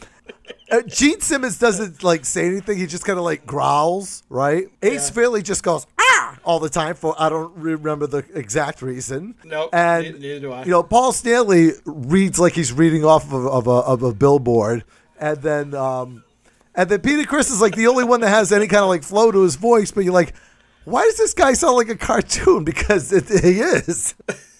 [0.71, 2.77] Uh, Gene Simmons doesn't like say anything.
[2.79, 4.67] He just kind of like growls, right?
[4.81, 9.35] Ace Frehley just goes ah all the time for I don't remember the exact reason.
[9.43, 10.63] Nope, and neither- neither do I.
[10.65, 14.83] You know, Paul Stanley reads like he's reading off of, of a of a billboard,
[15.19, 16.23] and then um,
[16.73, 19.03] and then Peter Criss is like the only one that has any kind of like
[19.03, 19.91] flow to his voice.
[19.91, 20.33] But you're like,
[20.85, 22.63] why does this guy sound like a cartoon?
[22.73, 24.15] Because it, he is.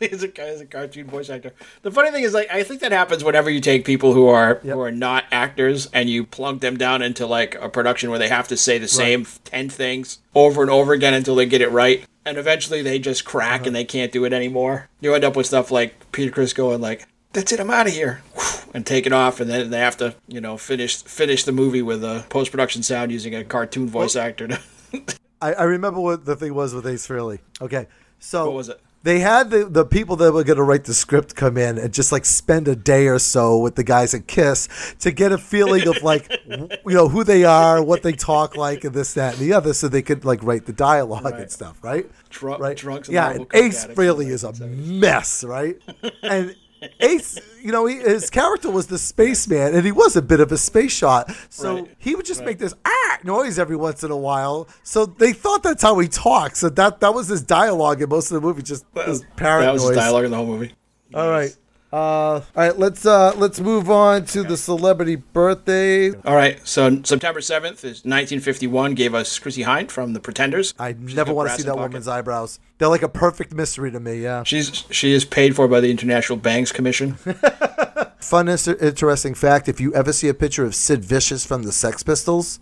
[0.00, 1.52] he's a he's a cartoon voice actor.
[1.82, 4.56] The funny thing is, like, I think that happens whenever you take people who are
[4.56, 8.28] who are not actors and you plunk them down into like a production where they
[8.28, 11.70] have to say the same ten things over and over again until they get it
[11.70, 13.72] right, and eventually they just crack and uh-huh.
[13.74, 14.88] they can't do it anymore.
[15.00, 17.06] You end up with stuff like Peter Criss going like.
[17.34, 17.60] That's it.
[17.60, 18.22] I'm out of here,
[18.74, 21.82] and take it off, and then they have to, you know, finish finish the movie
[21.82, 24.48] with a post production sound using a cartoon voice actor.
[24.48, 24.60] To,
[25.40, 27.38] I, I remember what the thing was with Ace Frehley.
[27.60, 27.86] Okay,
[28.18, 28.80] so What was it?
[29.04, 31.94] They had the, the people that were going to write the script come in and
[31.94, 35.38] just like spend a day or so with the guys at Kiss to get a
[35.38, 39.14] feeling of like, w- you know, who they are, what they talk like, and this,
[39.14, 42.10] that, and the other, so they could like write the dialogue and stuff, right?
[42.28, 42.76] Drunk- right.
[42.76, 45.80] drunks and yeah, and Ace Frehley is a mess, right?
[46.24, 46.56] and
[47.00, 50.52] Ace, you know, he, his character was the spaceman, and he was a bit of
[50.52, 51.30] a space shot.
[51.50, 51.94] So Right.
[51.98, 54.68] he would just make this ah noise every once in a while.
[54.82, 56.58] So they thought that's how he talks.
[56.60, 59.72] So that that was his dialogue in most of the movie, just this parrot that
[59.72, 59.94] was noise.
[59.94, 60.72] the dialogue in the whole movie.
[61.14, 61.56] All right.
[61.90, 66.10] Uh, all right, let's uh, let's move on to the celebrity birthday.
[66.12, 70.74] All right, so September 7th is 1951, gave us Chrissie Hynde from The Pretenders.
[70.78, 71.82] I She's never want to see that pocket.
[71.82, 72.60] woman's eyebrows.
[72.76, 74.22] They're like a perfect mystery to me.
[74.22, 74.42] Yeah.
[74.42, 77.14] She's she is paid for by the International Banks Commission.
[78.18, 82.02] Fun, interesting fact: if you ever see a picture of Sid Vicious from the Sex
[82.02, 82.60] Pistols,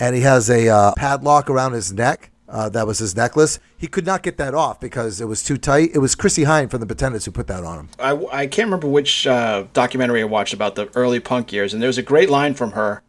[0.00, 2.30] and he has a uh, padlock around his neck.
[2.48, 3.58] Uh, that was his necklace.
[3.76, 5.90] He could not get that off because it was too tight.
[5.94, 7.88] It was Chrissie Hynde from the Pretenders who put that on him.
[7.98, 11.82] I, I can't remember which uh, documentary I watched about the early punk years, and
[11.82, 13.02] there was a great line from her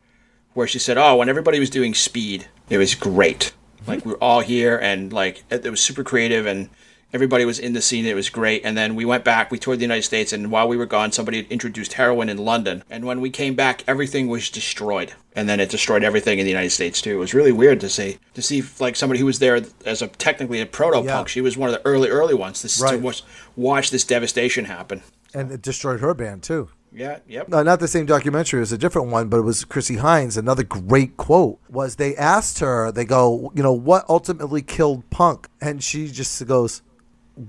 [0.53, 3.53] where she said, "Oh, when everybody was doing speed, it was great.
[3.85, 6.69] Like we were all here, and like it, it was super creative, and
[7.13, 8.05] everybody was in the scene.
[8.05, 8.61] It was great.
[8.65, 11.11] And then we went back, we toured the United States, and while we were gone,
[11.11, 12.83] somebody had introduced heroin in London.
[12.89, 15.13] And when we came back, everything was destroyed.
[15.35, 17.11] And then it destroyed everything in the United States too.
[17.11, 20.07] It was really weird to see to see like somebody who was there as a
[20.07, 21.07] technically a proto punk.
[21.07, 21.25] Yeah.
[21.25, 22.61] She was one of the early early ones.
[22.61, 22.93] This Right.
[22.93, 23.23] to watch,
[23.55, 25.03] watch this devastation happen.
[25.33, 26.69] And it destroyed her band too.
[26.91, 27.19] Yeah.
[27.27, 27.49] Yep.
[27.49, 28.59] No, not the same documentary.
[28.59, 30.37] It was a different one, but it was Chrissie Hynde.
[30.37, 35.47] Another great quote was they asked her, they go, you know, what ultimately killed punk?
[35.61, 36.81] And she just goes,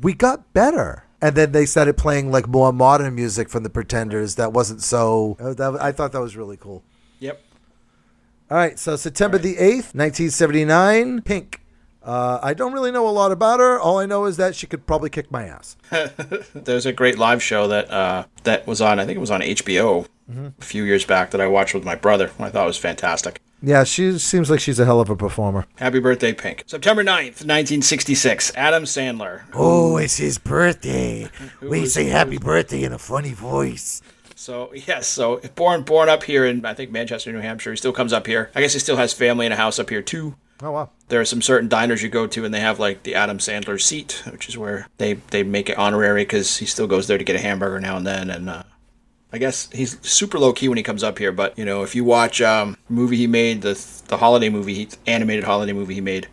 [0.02, 1.04] we got better.
[1.20, 5.36] And then they started playing like more modern music from the Pretenders that wasn't so.
[5.40, 6.84] uh, That, I thought that was really cool.
[7.18, 7.42] Yep.
[8.50, 11.60] All right, so September the 8th, 1979, Pink.
[12.02, 13.78] Uh, I don't really know a lot about her.
[13.78, 15.76] All I know is that she could probably kick my ass.
[16.54, 18.98] There's a great live show that uh, that was on.
[18.98, 21.94] I think it was on HBO a few years back that I watched with my
[21.94, 22.30] brother.
[22.38, 23.40] I thought was fantastic.
[23.60, 25.66] Yeah, she seems like she's a hell of a performer.
[25.76, 26.62] Happy birthday, Pink.
[26.66, 28.52] September 9th, 1966.
[28.54, 29.42] Adam Sandler.
[29.52, 31.28] Oh, it's his birthday.
[31.60, 34.00] We say happy birthday in a funny voice.
[34.36, 37.72] So yes, so born born up here in I think Manchester, New Hampshire.
[37.72, 38.50] He still comes up here.
[38.54, 40.36] I guess he still has family and a house up here too.
[40.62, 40.90] Oh, wow.
[41.08, 43.80] There are some certain diners you go to, and they have like the Adam Sandler
[43.80, 47.24] seat, which is where they they make it honorary because he still goes there to
[47.24, 48.30] get a hamburger now and then.
[48.30, 48.62] And uh,
[49.32, 51.32] I guess he's super low key when he comes up here.
[51.32, 53.74] But you know, if you watch um, movie he made, the
[54.08, 56.28] the holiday movie, he, animated holiday movie he made,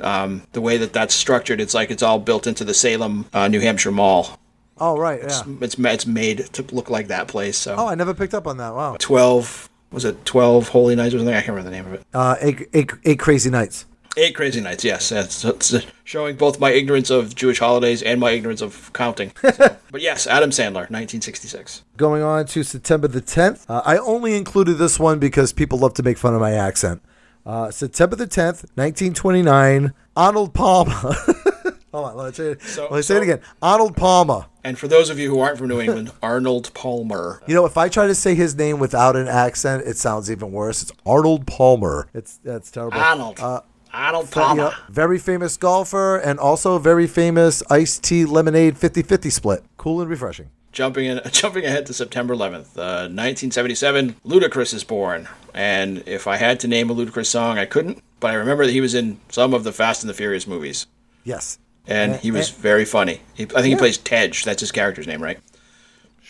[0.00, 3.48] um, the way that that's structured, it's like it's all built into the Salem, uh,
[3.48, 4.38] New Hampshire Mall.
[4.78, 5.42] Oh, right, yeah.
[5.60, 7.58] It's it's made to look like that place.
[7.58, 8.74] So Oh, I never picked up on that.
[8.74, 8.96] Wow.
[8.98, 12.06] 12 was it 12 holy nights or something i can't remember the name of it
[12.14, 13.86] Uh, eight, eight, eight crazy nights.
[14.16, 18.30] Eight crazy nights yes that's, that's showing both my ignorance of jewish holidays and my
[18.32, 23.66] ignorance of counting So- but yes adam sandler 1966 Going on to September the 10th.
[23.68, 27.02] Uh, I only included this one because people love to make fun of my accent.
[27.44, 30.90] Uh, September the 10th, 1929, Arnold Palmer.
[31.92, 33.40] Hold on, let me say it, So- let me say it again.
[33.60, 34.46] Arnold Palmer.
[34.64, 37.76] and for those of you who aren't from new england arnold palmer You know, if
[37.76, 40.82] I try to say his name without an accent, it sounds even worse.
[40.82, 42.08] It's Arnold Palmer.
[42.14, 42.96] It's that's terrible.
[42.98, 43.60] arnold Uh,
[43.92, 49.62] arnold Yeah, palmer very famous golfer and also very famous iced tea lemonade 50-50 split.
[49.76, 50.50] Cool and refreshing.
[50.72, 56.36] jumping in jumping ahead to september 11th uh, 1977 ludacris is born and if i
[56.36, 59.18] had to name a ludacris song i couldn't but i remember that he was in
[59.30, 60.86] some of the fast and the furious movies
[61.24, 61.58] Yes.
[61.86, 62.54] and Eh, he was eh.
[62.60, 63.20] very funny.
[63.34, 64.28] He, I think he plays Tej.
[64.44, 65.38] That's his character's name, right?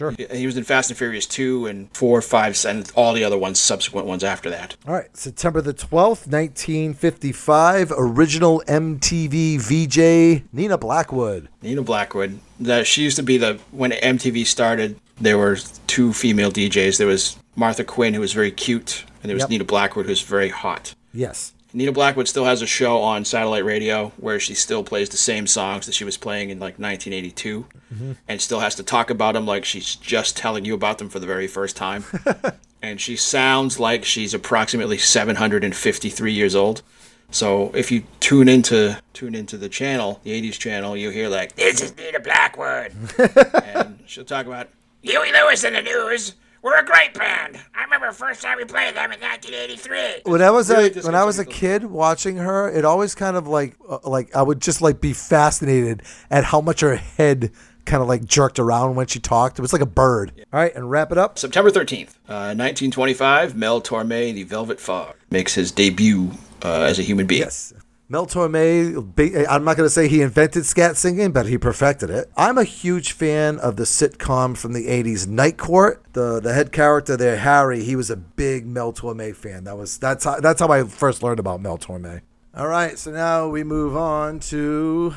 [0.00, 0.14] Sure.
[0.16, 3.60] He- was in Fast and Furious 2 and 4, 5, and all the other ones,
[3.60, 4.74] subsequent ones after that.
[4.88, 11.50] All right, September the 12th, 1955, original MTV VJ Nina Blackwood.
[11.60, 12.40] Nina Blackwood.
[12.58, 14.96] That she used to be the when MTV started.
[15.20, 16.96] There were two female DJs.
[16.96, 19.50] There was Martha Quinn, who was very cute, and there was Yep.
[19.50, 20.94] Nina Blackwood, who was very hot.
[21.12, 21.52] Yes.
[21.72, 25.46] Nina Blackwood still has a show on satellite radio where she still plays the same
[25.46, 28.12] songs that she was playing in like 1982 mm-hmm.
[28.26, 31.18] and still has to talk about them like she's just telling you about them for
[31.18, 32.04] the very first time.
[32.83, 36.83] and she sounds like she's approximately 753 years old.
[37.30, 41.54] So if you tune into tune into the channel, the 80s channel, you hear like
[41.54, 42.92] this is Nina Blackwood.
[43.64, 44.68] and she'll talk about
[45.02, 46.35] Huey Lewis and the News.
[46.62, 47.59] We're a great band.
[47.75, 50.31] I remember the first time we played them in 1983.
[50.31, 51.81] When I was Really a when I was a disconcerting.
[51.83, 55.12] kid watching her, it always kind of like uh, like I would just like be
[55.12, 57.51] fascinated at how much her head
[57.87, 59.59] kind of like jerked around when she talked.
[59.59, 60.33] It was like a bird.
[60.53, 61.38] All right, and wrap it up.
[61.38, 66.31] September 13th, uh, 1925, Mel Torme, the Velvet Fog, makes his debut
[66.62, 67.40] uh, as a human being.
[67.40, 67.73] Yes.
[68.12, 72.29] Mel Torme, I'm not going to say he invented scat singing, but he perfected it.
[72.37, 76.03] I'm a huge fan of the sitcom from the 80s, Night Court.
[76.12, 79.62] The the head character there, Harry, he was a big Mel Torme fan.
[79.62, 82.23] That was that's how, that's how I first learned about Mel Torme.
[82.53, 85.14] All right, so now we move on to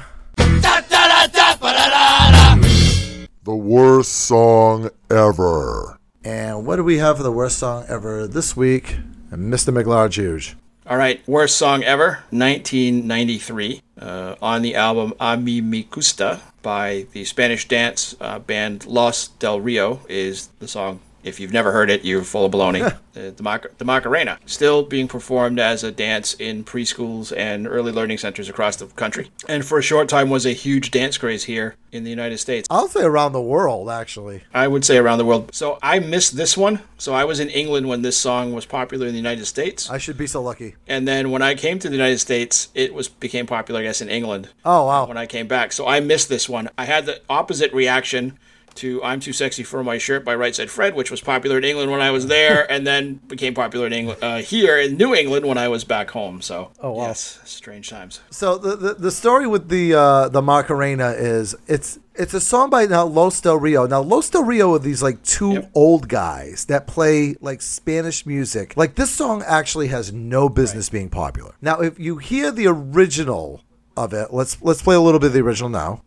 [3.46, 5.98] The worst song ever.
[6.24, 8.98] and what do we have for the worst song ever this week?
[9.32, 9.74] Mr.
[9.76, 10.56] McLarge Huge.
[10.86, 17.08] All right, worst song ever, 1993, uh, on the album A Mi Me Gusta by
[17.14, 21.90] the Spanish dance uh, band Los Del Rio is the song If you've never heard
[21.90, 22.98] it, you're full of baloney.
[23.14, 27.92] the, the, Mac- the Macarena, still being performed as a dance in preschools and early
[27.92, 29.32] learning centers across the country.
[29.48, 32.68] And for a short time was a huge dance craze here in the United States.
[32.70, 34.44] I'll say around the world, actually.
[34.54, 35.54] I would say around the world.
[35.54, 36.80] So I missed this one.
[36.98, 39.90] So I was in England when this song was popular in the United States.
[39.90, 40.76] I should be so lucky.
[40.88, 44.02] And then when I came to the United States, it was became popular, I guess,
[44.02, 44.50] in England.
[44.66, 45.06] Oh, wow.
[45.06, 46.70] When I came back, so I missed this one.
[46.78, 48.38] I had the opposite reaction
[48.76, 51.64] to "I'm Too Sexy for My Shirt" by Right Said Fred, which was popular in
[51.64, 55.14] England when I was there, and then became popular in England uh, here in New
[55.16, 56.42] England when I was back home.
[56.42, 57.08] So, Oh, wow.
[57.08, 58.22] yes, strange times.
[58.32, 62.70] So the, the the story with the uh, the Macarena is it's it's a song
[62.70, 63.88] by now Los Del Rio.
[63.88, 65.72] Now Los Del Rio are these like two Yep.
[65.74, 68.78] old guys that play like Spanish music.
[68.78, 71.56] Like this song actually has no business being popular.
[71.62, 73.62] Now if you hear the original
[73.98, 76.02] of it, let's let's play a little bit of the original now.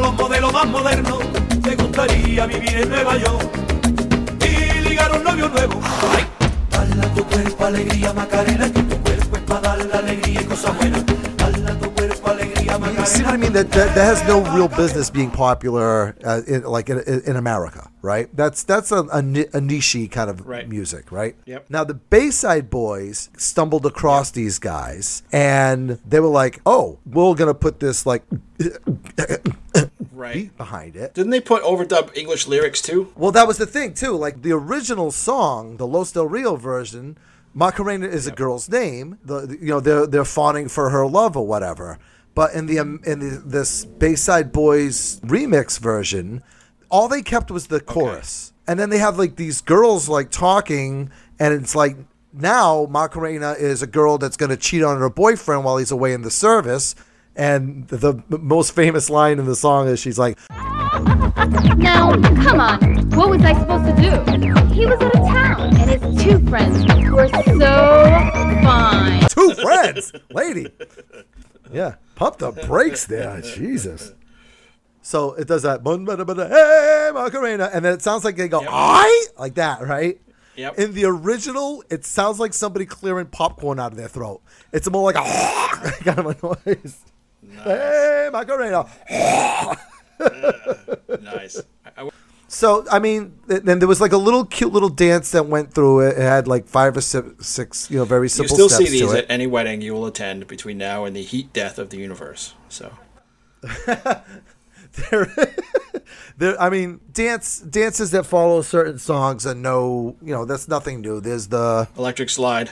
[0.00, 1.18] los modelos más modernos.
[1.62, 3.50] Te gustaría vivir en Nueva York
[4.40, 5.80] y ligar un novio nuevo.
[6.16, 6.26] Ay,
[6.70, 10.76] dale a tu cuerpo alegría, Macarena, que tu cuerpo es para darle alegría y cosas
[10.76, 11.04] buenas.
[11.36, 13.52] Dale a tu cuerpo alegría, You see what I mean?
[13.52, 17.90] That that, that has no real business being popular, uh, in, like in, in America,
[18.02, 18.28] right?
[18.36, 19.18] That's that's a, a,
[19.54, 20.68] a niche kind of Right.
[20.68, 21.34] music, right?
[21.46, 21.66] Yep.
[21.70, 27.54] Now the Bayside Boys stumbled across these guys, and they were like, "Oh, we're gonna
[27.54, 28.22] put this like
[30.12, 30.56] Right.
[30.56, 33.12] behind it." Didn't they put overdub English lyrics too?
[33.16, 34.12] Well, that was the thing too.
[34.16, 37.16] Like the original song, the Los Del Rio version,
[37.54, 39.18] Macarena is a girl's name.
[39.24, 41.98] The the- you know they're they're fawning for her love or whatever.
[42.34, 46.42] But in the um, in the, this Bayside Boys remix version,
[46.92, 51.10] all they kept was the chorus, and then they have like these girls like talking,
[51.40, 51.96] and it's like
[52.32, 56.12] now Macarena is a girl that's going to cheat on her boyfriend while he's away
[56.12, 56.94] in the service.
[57.34, 62.12] And the, the most famous line in the song is she's like, Now,
[62.42, 63.10] come on.
[63.12, 64.74] What was I supposed to do?
[64.74, 67.74] He was out of town, and his two friends were so
[68.62, 69.22] fine.
[69.30, 70.66] two friends, lady.
[71.72, 74.12] Yeah, pump the brakes there, Jesus.
[75.02, 78.48] So it does that, "Bun, bada, bada, hey Macarena, and then it sounds like they
[78.48, 78.70] go, Yep.
[78.72, 80.20] I like that, right?
[80.56, 80.78] Yep.
[80.78, 84.42] In the original, it sounds like somebody clearing popcorn out of their throat.
[84.72, 86.36] It's more like a kind of a
[86.66, 86.98] noise.
[87.64, 88.86] Hey Macarena.
[89.10, 89.74] Uh,
[91.20, 91.60] nice.
[91.84, 92.10] I, I,
[92.48, 96.00] So I mean, then there was like a little cute little dance that went through
[96.00, 96.18] it.
[96.18, 98.56] It had like five or six, you know, very simple.
[98.56, 101.52] you still see these at any wedding you will attend between now and the heat
[101.52, 102.54] death of the universe.
[102.68, 102.92] So,
[105.10, 105.32] there,
[106.38, 106.60] there.
[106.60, 111.20] I mean, dance dances that follow certain songs and no, you know, that's nothing new.
[111.20, 112.70] There's the electric slide.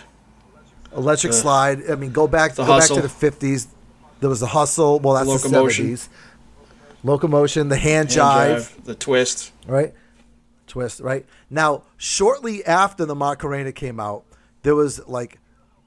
[0.96, 1.90] electric slide.
[1.90, 2.96] I mean, go back, The go hustle.
[2.96, 3.68] back to the fifties.
[4.20, 4.98] There was the hustle.
[5.00, 5.96] Well, that's the Locomotion.
[5.96, 6.08] seventies.
[7.02, 8.20] Locomotion, the hand, hand
[8.60, 9.52] jive, the twist.
[9.66, 9.94] right?
[10.66, 11.24] Twist, right?
[11.48, 14.24] Now, shortly after the Macarena came out,
[14.62, 15.38] there was like,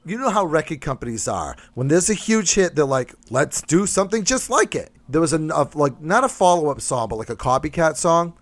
[0.05, 1.55] you know how record companies are.
[1.75, 4.91] When there's a huge hit, they're like, let's do something just like it.
[5.07, 8.33] There was a, a like not a follow up song, but like a copycat song.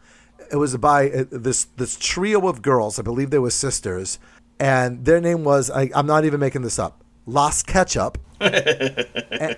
[0.52, 3.00] It was by uh, this this trio of girls.
[3.00, 4.20] I believe they were sisters,
[4.60, 7.04] and their name was I, I'm not even making this up.
[7.26, 9.58] Las Ketchup, and,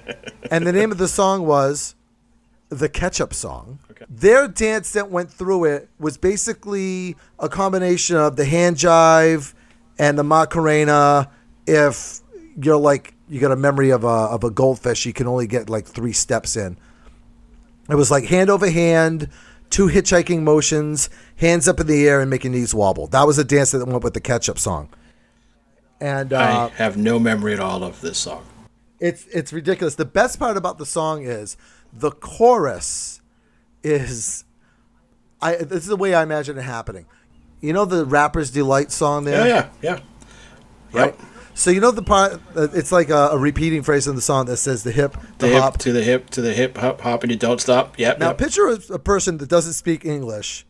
[0.51, 1.95] and the name of the song was
[2.69, 3.79] the ketchup song.
[4.09, 9.53] Their dance that went through it was basically a combination of the hand jive
[9.97, 11.29] and the Macarena.
[11.65, 12.19] If
[12.61, 15.69] you're like you got a memory of a of a goldfish, you can only get
[15.69, 16.77] like three steps in.
[17.89, 19.29] It was like hand over hand,
[19.69, 23.07] two hitchhiking motions, hands up in the air and making knees wobble.
[23.07, 24.89] That was a dance that went with the ketchup song.
[25.99, 28.45] And uh, I have no memory at all of this song.
[28.99, 29.95] it's it's ridiculous.
[29.95, 31.55] The best part about the song is
[31.91, 33.21] the chorus
[33.83, 34.43] is
[35.41, 37.05] I this is the way I imagine it happening.
[37.61, 39.99] You know the rapper's delight song there, Yeah, yeah,
[40.93, 41.01] yeah.
[41.01, 41.15] right?
[41.55, 44.45] So you know the part uh, it's like a, a repeating phrase in the song
[44.47, 45.77] that says the hip, the, The hip hop.
[45.79, 47.97] to the hip to the hip hop hop and you don't stop.
[47.99, 48.19] Yep.
[48.19, 48.37] Now yep.
[48.37, 50.65] picture a, a person that doesn't speak English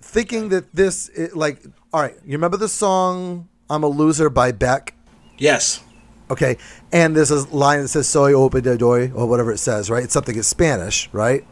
[0.00, 1.62] thinking that this i like
[1.92, 4.94] all right, you remember the song I'm a loser by Beck?
[5.38, 5.82] yes.
[6.28, 6.56] Okay,
[6.90, 10.02] and there's a line that says "Soy open de doy" or whatever it says, right?
[10.02, 11.44] It's something in Spanish, right?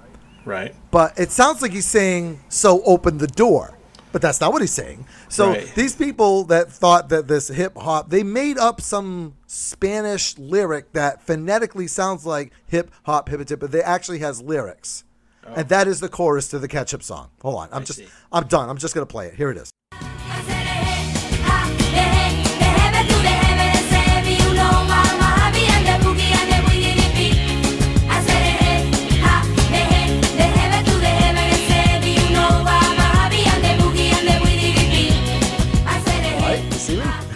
[0.45, 0.75] Right.
[0.91, 3.79] But it sounds like he's saying "So open the door,"
[4.15, 5.05] but that's not what he's saying.
[5.29, 5.75] So Right.
[5.75, 11.21] these people that thought that this hip hop, they made up some Spanish lyric that
[11.21, 15.03] phonetically sounds like hip hop, hip hip, but they actually has lyrics,
[15.45, 15.63] and oh.
[15.65, 17.31] that is the chorus to the Ketchup song.
[17.43, 17.81] Hold on, I'm Oh.
[17.81, 18.07] I just, see.
[18.31, 18.69] I'm done.
[18.71, 19.35] I'm just gonna play it.
[19.35, 19.73] Here it is.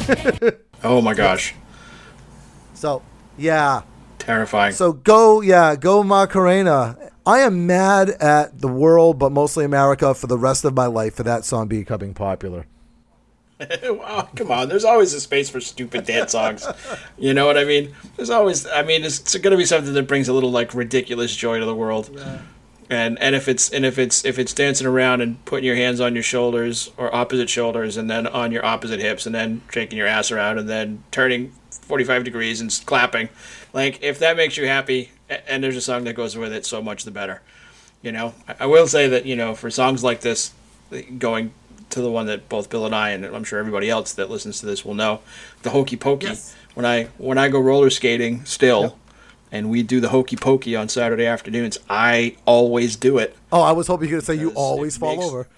[0.85, 1.55] Oh my gosh,
[2.75, 3.03] So
[3.37, 3.83] yeah.
[4.19, 4.73] terrifying.
[4.73, 6.97] So go, yeah, go Macarena.
[7.27, 11.17] I am mad at the world, but mostly America, for the rest of my life
[11.17, 12.67] for that song becoming popular.
[13.83, 14.69] wow, come on.
[14.69, 16.65] There's always a space for stupid dance songs.
[17.19, 17.93] You know what I mean?
[18.17, 18.67] There's always.
[18.69, 21.59] I mean, it's, it's going to be something that brings a little like ridiculous joy
[21.59, 22.09] to the world.
[22.91, 26.01] And and if it's and if it's if it's dancing around and putting your hands
[26.01, 29.99] on your shoulders or opposite shoulders and then on your opposite hips and then shaking
[29.99, 33.29] your ass around and then turning 45 degrees and clapping,
[33.75, 35.11] like if that makes you happy
[35.47, 37.43] and there's a song that goes with it, so much the better.
[38.01, 40.53] You know, I- will say that you know for songs like this,
[41.19, 41.53] going
[41.91, 44.61] to the one that both Bill and I and I'm sure everybody else that listens
[44.61, 45.21] to this will know,
[45.63, 46.29] the hokey pokey.
[46.29, 46.55] Yes.
[46.75, 48.97] When I when I go roller skating still,
[49.51, 53.37] and we do the hokey pokey on Saturday afternoons, I always do it.
[53.53, 55.49] Oh, I was hoping you were going to say you always fall makes- over.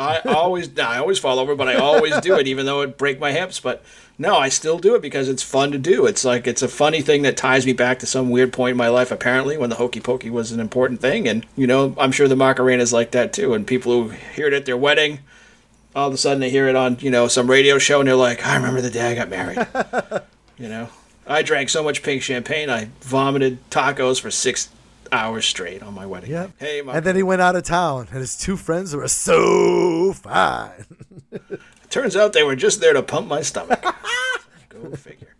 [0.00, 3.20] I always I always fall over, but I always do it, even though it break
[3.20, 3.60] my hips.
[3.60, 3.82] But
[4.16, 6.06] no, I still do it because it's fun to do.
[6.06, 8.76] It's like it's a funny thing that ties me back to some weird point in
[8.78, 9.10] my life.
[9.10, 12.36] Apparently, when the hokey pokey was an important thing, and you know, I'm sure the
[12.36, 13.52] Macarena is like that too.
[13.52, 15.18] And people who hear it at their wedding,
[15.94, 18.16] all of a sudden they hear it on you know some radio show, and they're
[18.16, 19.58] like, I remember the day I got married.
[20.58, 20.88] you know,
[21.30, 24.68] I drank so much pink champagne, I vomited tacos for six
[25.12, 26.30] hours straight on my wedding.
[26.30, 26.50] Yep.
[26.58, 30.12] Hey, my And then he went out of town, and his two friends were so
[30.12, 30.86] fine.
[31.88, 33.80] Turns out they were just there to pump my stomach.
[34.68, 35.36] Go figure.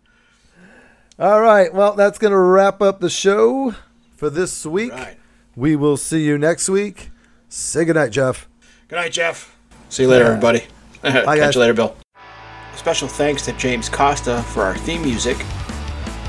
[1.19, 3.75] All right, well, that's going to wrap up the show
[4.15, 4.93] for this week.
[4.93, 5.17] Right.
[5.57, 7.09] We will see you next week.
[7.49, 8.47] Say goodnight, Jeff.
[8.87, 9.57] Good night, Jeff.
[9.89, 10.67] See you later, everybody.
[11.03, 11.55] Catch guys.
[11.55, 11.97] you later, Bill.
[12.77, 15.37] Special thanks to James Costa for our theme music.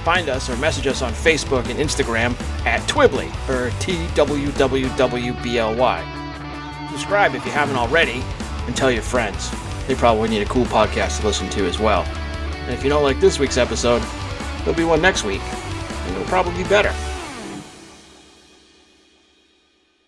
[0.05, 4.88] Find us or message us on Facebook and Instagram at Twibbly or T W W
[4.96, 6.88] W B L Y.
[6.90, 8.22] Subscribe if you haven't already
[8.66, 9.50] and tell your friends.
[9.86, 12.03] They probably need a cool podcast to listen to as well.
[12.03, 14.03] And if you don't like this week's episode,
[14.59, 16.94] there'll be one next week, and it'll probably be better.